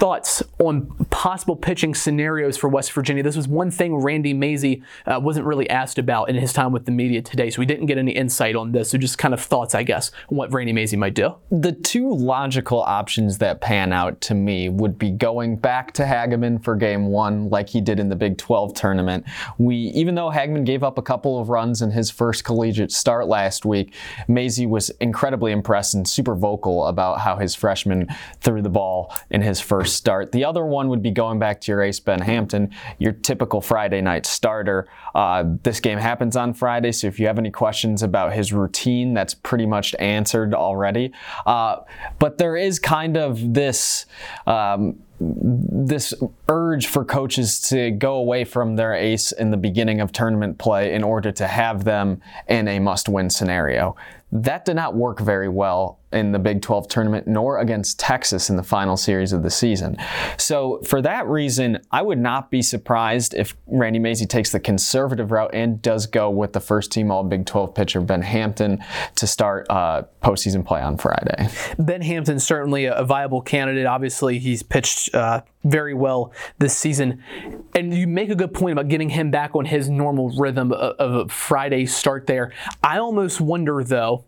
thoughts 0.00 0.42
on 0.58 0.86
possible 1.10 1.54
pitching 1.54 1.94
scenarios 1.94 2.56
for 2.56 2.68
West 2.70 2.90
Virginia. 2.92 3.22
This 3.22 3.36
was 3.36 3.46
one 3.46 3.70
thing 3.70 3.96
Randy 3.96 4.32
Mazey 4.32 4.82
uh, 5.04 5.20
wasn't 5.22 5.44
really 5.44 5.68
asked 5.68 5.98
about 5.98 6.30
in 6.30 6.36
his 6.36 6.54
time 6.54 6.72
with 6.72 6.86
the 6.86 6.90
media 6.90 7.20
today, 7.20 7.50
so 7.50 7.58
we 7.58 7.66
didn't 7.66 7.84
get 7.84 7.98
any 7.98 8.12
insight 8.12 8.56
on 8.56 8.72
this. 8.72 8.90
So 8.90 8.96
just 8.96 9.18
kind 9.18 9.34
of 9.34 9.42
thoughts, 9.42 9.74
I 9.74 9.82
guess, 9.82 10.10
on 10.30 10.38
what 10.38 10.54
Randy 10.54 10.72
Mazey 10.72 10.96
might 10.96 11.12
do. 11.12 11.34
The 11.50 11.72
two 11.72 12.14
logical 12.14 12.80
options 12.80 13.36
that 13.38 13.60
pan 13.60 13.92
out 13.92 14.18
to 14.22 14.34
me 14.34 14.70
would 14.70 14.98
be 14.98 15.10
going 15.10 15.56
back 15.56 15.92
to 15.92 16.04
Hagaman 16.04 16.64
for 16.64 16.76
game 16.76 17.08
one, 17.08 17.50
like 17.50 17.68
he 17.68 17.82
did 17.82 18.00
in 18.00 18.08
the 18.08 18.16
Big 18.16 18.38
12 18.38 18.72
tournament. 18.72 19.26
We, 19.58 19.76
even 19.76 20.14
though 20.14 20.30
Hagaman 20.30 20.64
gave 20.64 20.82
up 20.82 20.96
a 20.96 21.02
couple 21.02 21.38
of 21.38 21.50
runs 21.50 21.82
in 21.82 21.90
his 21.90 22.08
first 22.08 22.42
collegiate 22.42 22.90
start 22.90 23.28
last 23.28 23.66
week, 23.66 23.94
Mazey 24.28 24.64
was 24.64 24.88
incredibly 24.98 25.52
impressed 25.52 25.92
and 25.92 26.08
super 26.08 26.34
vocal 26.34 26.86
about 26.86 27.20
how 27.20 27.36
his 27.36 27.54
freshman 27.54 28.08
threw 28.40 28.62
the 28.62 28.70
ball 28.70 29.14
in 29.28 29.42
his 29.42 29.60
first 29.60 29.89
first 29.89 29.89
start. 29.90 30.32
The 30.32 30.44
other 30.44 30.64
one 30.64 30.88
would 30.88 31.02
be 31.02 31.10
going 31.10 31.38
back 31.38 31.60
to 31.62 31.72
your 31.72 31.82
ace 31.82 32.00
Ben 32.00 32.20
Hampton, 32.20 32.70
your 32.98 33.12
typical 33.12 33.60
Friday 33.60 34.00
night 34.00 34.26
starter. 34.26 34.88
Uh, 35.14 35.44
this 35.62 35.80
game 35.80 35.98
happens 35.98 36.36
on 36.36 36.54
Friday, 36.54 36.92
so 36.92 37.06
if 37.06 37.18
you 37.20 37.26
have 37.26 37.38
any 37.38 37.50
questions 37.50 38.02
about 38.02 38.32
his 38.32 38.52
routine, 38.52 39.14
that's 39.14 39.34
pretty 39.34 39.66
much 39.66 39.94
answered 39.98 40.54
already. 40.54 41.12
Uh, 41.46 41.76
but 42.18 42.38
there 42.38 42.56
is 42.56 42.78
kind 42.78 43.16
of 43.16 43.54
this. 43.54 44.06
Um, 44.46 45.00
this 45.22 46.14
urge 46.48 46.86
for 46.86 47.04
coaches 47.04 47.60
to 47.60 47.90
go 47.90 48.14
away 48.14 48.42
from 48.42 48.76
their 48.76 48.94
ace 48.94 49.32
in 49.32 49.50
the 49.50 49.56
beginning 49.58 50.00
of 50.00 50.12
tournament 50.12 50.56
play 50.56 50.94
in 50.94 51.04
order 51.04 51.30
to 51.30 51.46
have 51.46 51.84
them 51.84 52.22
in 52.48 52.66
a 52.66 52.78
must 52.78 53.06
win 53.06 53.28
scenario. 53.28 53.94
That 54.32 54.64
did 54.64 54.76
not 54.76 54.94
work 54.94 55.20
very 55.20 55.50
well 55.50 55.99
in 56.12 56.32
the 56.32 56.38
Big 56.38 56.60
12 56.62 56.88
tournament, 56.88 57.26
nor 57.26 57.58
against 57.58 57.98
Texas 57.98 58.50
in 58.50 58.56
the 58.56 58.62
final 58.62 58.96
series 58.96 59.32
of 59.32 59.42
the 59.42 59.50
season. 59.50 59.96
So, 60.36 60.80
for 60.84 61.00
that 61.02 61.26
reason, 61.26 61.78
I 61.90 62.02
would 62.02 62.18
not 62.18 62.50
be 62.50 62.62
surprised 62.62 63.34
if 63.34 63.56
Randy 63.66 63.98
Mazey 63.98 64.26
takes 64.26 64.50
the 64.50 64.60
conservative 64.60 65.30
route 65.30 65.54
and 65.54 65.80
does 65.80 66.06
go 66.06 66.30
with 66.30 66.52
the 66.52 66.60
first 66.60 66.90
team 66.90 67.10
All 67.10 67.22
Big 67.22 67.46
12 67.46 67.74
pitcher 67.74 68.00
Ben 68.00 68.22
Hampton 68.22 68.82
to 69.16 69.26
start 69.26 69.66
uh, 69.70 70.02
postseason 70.22 70.64
play 70.66 70.80
on 70.80 70.96
Friday. 70.96 71.48
Ben 71.78 72.02
Hampton 72.02 72.40
certainly 72.40 72.86
a 72.86 73.04
viable 73.04 73.40
candidate. 73.40 73.86
Obviously, 73.86 74.38
he's 74.38 74.62
pitched 74.62 75.14
uh, 75.14 75.42
very 75.64 75.94
well 75.94 76.32
this 76.58 76.76
season, 76.76 77.22
and 77.74 77.94
you 77.94 78.06
make 78.06 78.30
a 78.30 78.34
good 78.34 78.52
point 78.52 78.72
about 78.72 78.88
getting 78.88 79.10
him 79.10 79.30
back 79.30 79.54
on 79.54 79.64
his 79.64 79.88
normal 79.88 80.30
rhythm 80.38 80.72
of 80.72 81.14
a 81.14 81.28
Friday 81.28 81.86
start. 81.86 82.26
There, 82.26 82.52
I 82.82 82.98
almost 82.98 83.40
wonder 83.40 83.84
though 83.84 84.24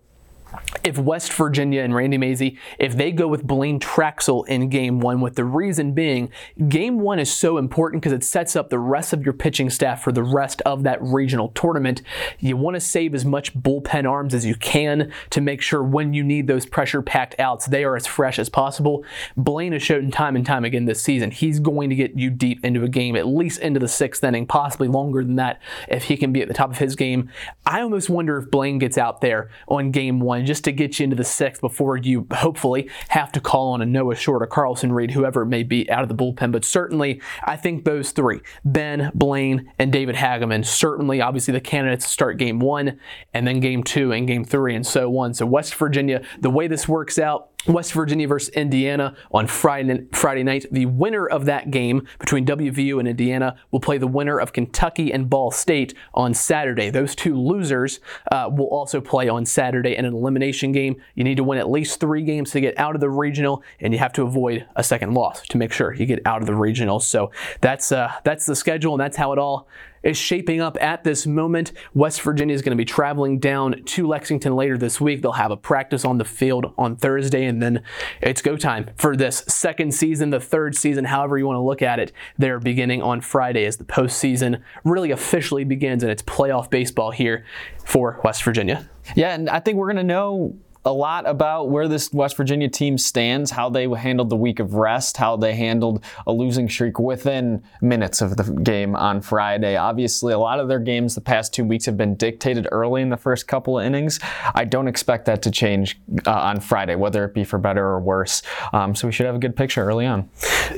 if 0.84 0.98
West 0.98 1.32
Virginia 1.32 1.82
and 1.82 1.94
Randy 1.94 2.18
Mazey, 2.18 2.58
if 2.78 2.96
they 2.96 3.12
go 3.12 3.28
with 3.28 3.46
Blaine 3.46 3.78
Traxel 3.78 4.46
in 4.48 4.68
game 4.68 5.00
one, 5.00 5.20
with 5.20 5.36
the 5.36 5.44
reason 5.44 5.92
being, 5.92 6.30
game 6.68 7.00
one 7.00 7.18
is 7.18 7.32
so 7.32 7.58
important 7.58 8.02
because 8.02 8.12
it 8.12 8.24
sets 8.24 8.56
up 8.56 8.70
the 8.70 8.78
rest 8.78 9.12
of 9.12 9.24
your 9.24 9.32
pitching 9.32 9.70
staff 9.70 10.02
for 10.02 10.12
the 10.12 10.22
rest 10.22 10.60
of 10.62 10.82
that 10.82 11.02
regional 11.02 11.48
tournament. 11.48 12.02
You 12.38 12.56
want 12.56 12.74
to 12.74 12.80
save 12.80 13.14
as 13.14 13.24
much 13.24 13.54
bullpen 13.54 14.08
arms 14.08 14.34
as 14.34 14.46
you 14.46 14.54
can 14.54 15.12
to 15.30 15.40
make 15.40 15.62
sure 15.62 15.82
when 15.82 16.14
you 16.14 16.24
need 16.24 16.46
those 16.46 16.66
pressure 16.66 17.02
packed 17.02 17.38
outs, 17.38 17.66
they 17.66 17.84
are 17.84 17.96
as 17.96 18.06
fresh 18.06 18.38
as 18.38 18.48
possible. 18.48 19.04
Blaine 19.36 19.72
has 19.72 19.82
shown 19.82 20.10
time 20.10 20.36
and 20.36 20.44
time 20.44 20.64
again 20.64 20.84
this 20.84 21.02
season 21.02 21.30
he's 21.30 21.60
going 21.60 21.90
to 21.90 21.96
get 21.96 22.16
you 22.16 22.30
deep 22.30 22.64
into 22.64 22.84
a 22.84 22.88
game, 22.88 23.16
at 23.16 23.26
least 23.26 23.60
into 23.60 23.80
the 23.80 23.88
sixth 23.88 24.22
inning, 24.22 24.46
possibly 24.46 24.88
longer 24.88 25.24
than 25.24 25.36
that 25.36 25.60
if 25.88 26.04
he 26.04 26.16
can 26.16 26.32
be 26.32 26.42
at 26.42 26.48
the 26.48 26.54
top 26.54 26.70
of 26.70 26.78
his 26.78 26.94
game. 26.96 27.30
I 27.66 27.80
almost 27.80 28.08
wonder 28.08 28.38
if 28.38 28.50
Blaine 28.50 28.78
gets 28.78 28.98
out 28.98 29.20
there 29.20 29.50
on 29.68 29.90
game 29.90 30.20
one 30.20 30.41
just 30.46 30.64
to 30.64 30.72
get 30.72 30.98
you 30.98 31.04
into 31.04 31.16
the 31.16 31.24
sixth 31.24 31.60
before 31.60 31.96
you 31.96 32.26
hopefully 32.32 32.90
have 33.08 33.32
to 33.32 33.40
call 33.40 33.72
on 33.72 33.82
a 33.82 33.86
Noah 33.86 34.14
Short 34.14 34.42
or 34.42 34.46
Carlson 34.46 34.92
Reed, 34.92 35.10
whoever 35.12 35.42
it 35.42 35.46
may 35.46 35.62
be 35.62 35.90
out 35.90 36.02
of 36.02 36.08
the 36.08 36.14
bullpen. 36.14 36.52
But 36.52 36.64
certainly, 36.64 37.20
I 37.44 37.56
think 37.56 37.84
those 37.84 38.10
three, 38.10 38.40
Ben, 38.64 39.10
Blaine, 39.14 39.72
and 39.78 39.92
David 39.92 40.16
Hagaman, 40.16 40.64
certainly, 40.64 41.20
obviously, 41.20 41.52
the 41.52 41.60
candidates 41.60 42.06
start 42.06 42.38
game 42.38 42.58
one 42.58 42.98
and 43.32 43.46
then 43.46 43.60
game 43.60 43.82
two 43.82 44.12
and 44.12 44.26
game 44.26 44.44
three 44.44 44.74
and 44.74 44.86
so 44.86 45.16
on. 45.18 45.34
So, 45.34 45.46
West 45.46 45.74
Virginia, 45.74 46.22
the 46.40 46.50
way 46.50 46.66
this 46.66 46.88
works 46.88 47.18
out, 47.18 47.51
West 47.66 47.92
Virginia 47.92 48.26
versus 48.26 48.48
Indiana 48.50 49.16
on 49.30 49.46
Friday, 49.46 50.06
Friday 50.12 50.42
night. 50.42 50.66
The 50.70 50.86
winner 50.86 51.26
of 51.26 51.44
that 51.44 51.70
game 51.70 52.06
between 52.18 52.44
WVU 52.44 52.98
and 52.98 53.06
Indiana 53.06 53.56
will 53.70 53.80
play 53.80 53.98
the 53.98 54.06
winner 54.06 54.38
of 54.38 54.52
Kentucky 54.52 55.12
and 55.12 55.30
Ball 55.30 55.50
State 55.50 55.94
on 56.14 56.34
Saturday. 56.34 56.90
Those 56.90 57.14
two 57.14 57.38
losers 57.38 58.00
uh, 58.30 58.50
will 58.52 58.66
also 58.66 59.00
play 59.00 59.28
on 59.28 59.46
Saturday 59.46 59.96
in 59.96 60.04
an 60.04 60.14
elimination 60.14 60.72
game. 60.72 61.00
You 61.14 61.24
need 61.24 61.36
to 61.36 61.44
win 61.44 61.58
at 61.58 61.70
least 61.70 62.00
three 62.00 62.22
games 62.22 62.50
to 62.52 62.60
get 62.60 62.78
out 62.78 62.94
of 62.94 63.00
the 63.00 63.10
regional, 63.10 63.62
and 63.80 63.92
you 63.92 63.98
have 63.98 64.12
to 64.14 64.22
avoid 64.22 64.66
a 64.76 64.82
second 64.82 65.14
loss 65.14 65.42
to 65.48 65.58
make 65.58 65.72
sure 65.72 65.94
you 65.94 66.06
get 66.06 66.20
out 66.26 66.40
of 66.40 66.46
the 66.46 66.54
regional. 66.54 67.00
So 67.00 67.30
that's 67.60 67.92
uh, 67.92 68.12
that's 68.24 68.46
the 68.46 68.56
schedule, 68.56 68.94
and 68.94 69.00
that's 69.00 69.16
how 69.16 69.32
it 69.32 69.38
all 69.38 69.68
is 70.02 70.16
shaping 70.16 70.60
up 70.60 70.76
at 70.80 71.04
this 71.04 71.26
moment. 71.26 71.72
West 71.94 72.20
Virginia 72.22 72.54
is 72.54 72.62
going 72.62 72.76
to 72.76 72.80
be 72.80 72.84
traveling 72.84 73.38
down 73.38 73.82
to 73.84 74.06
Lexington 74.06 74.54
later 74.54 74.76
this 74.76 75.00
week. 75.00 75.22
They'll 75.22 75.32
have 75.32 75.50
a 75.50 75.56
practice 75.56 76.04
on 76.04 76.18
the 76.18 76.24
field 76.24 76.72
on 76.78 76.96
Thursday, 76.96 77.44
and 77.44 77.62
then 77.62 77.82
it's 78.20 78.42
go 78.42 78.56
time 78.56 78.90
for 78.96 79.16
this 79.16 79.38
second 79.48 79.94
season, 79.94 80.30
the 80.30 80.40
third 80.40 80.76
season, 80.76 81.04
however 81.04 81.38
you 81.38 81.46
want 81.46 81.56
to 81.56 81.62
look 81.62 81.82
at 81.82 81.98
it. 81.98 82.12
They're 82.38 82.60
beginning 82.60 83.02
on 83.02 83.20
Friday 83.20 83.64
as 83.64 83.76
the 83.76 83.84
postseason 83.84 84.62
really 84.84 85.10
officially 85.10 85.64
begins, 85.64 86.02
and 86.02 86.10
it's 86.10 86.22
playoff 86.22 86.70
baseball 86.70 87.10
here 87.10 87.44
for 87.84 88.20
West 88.24 88.42
Virginia. 88.42 88.88
Yeah, 89.16 89.34
and 89.34 89.48
I 89.50 89.60
think 89.60 89.78
we're 89.78 89.86
going 89.86 89.96
to 89.96 90.02
know 90.02 90.56
a 90.84 90.92
lot 90.92 91.28
about 91.28 91.70
where 91.70 91.86
this 91.86 92.12
West 92.12 92.36
Virginia 92.36 92.68
team 92.68 92.98
stands, 92.98 93.50
how 93.50 93.70
they 93.70 93.88
handled 93.88 94.30
the 94.30 94.36
week 94.36 94.58
of 94.58 94.74
rest, 94.74 95.16
how 95.16 95.36
they 95.36 95.54
handled 95.54 96.04
a 96.26 96.32
losing 96.32 96.68
streak 96.68 96.98
within 96.98 97.62
minutes 97.80 98.20
of 98.20 98.36
the 98.36 98.44
game 98.62 98.96
on 98.96 99.20
Friday. 99.20 99.76
Obviously, 99.76 100.32
a 100.32 100.38
lot 100.38 100.58
of 100.58 100.68
their 100.68 100.80
games 100.80 101.14
the 101.14 101.20
past 101.20 101.54
two 101.54 101.64
weeks 101.64 101.86
have 101.86 101.96
been 101.96 102.14
dictated 102.16 102.66
early 102.72 103.02
in 103.02 103.10
the 103.10 103.16
first 103.16 103.46
couple 103.46 103.78
of 103.78 103.84
innings. 103.84 104.18
I 104.54 104.64
don't 104.64 104.88
expect 104.88 105.26
that 105.26 105.42
to 105.42 105.50
change 105.50 106.00
uh, 106.26 106.32
on 106.32 106.60
Friday, 106.60 106.96
whether 106.96 107.24
it 107.24 107.34
be 107.34 107.44
for 107.44 107.58
better 107.58 107.84
or 107.84 108.00
worse. 108.00 108.42
Um, 108.72 108.94
so 108.94 109.06
we 109.06 109.12
should 109.12 109.26
have 109.26 109.36
a 109.36 109.40
good 109.40 109.54
picture 109.54 109.84
early 109.84 110.06
on. 110.06 110.28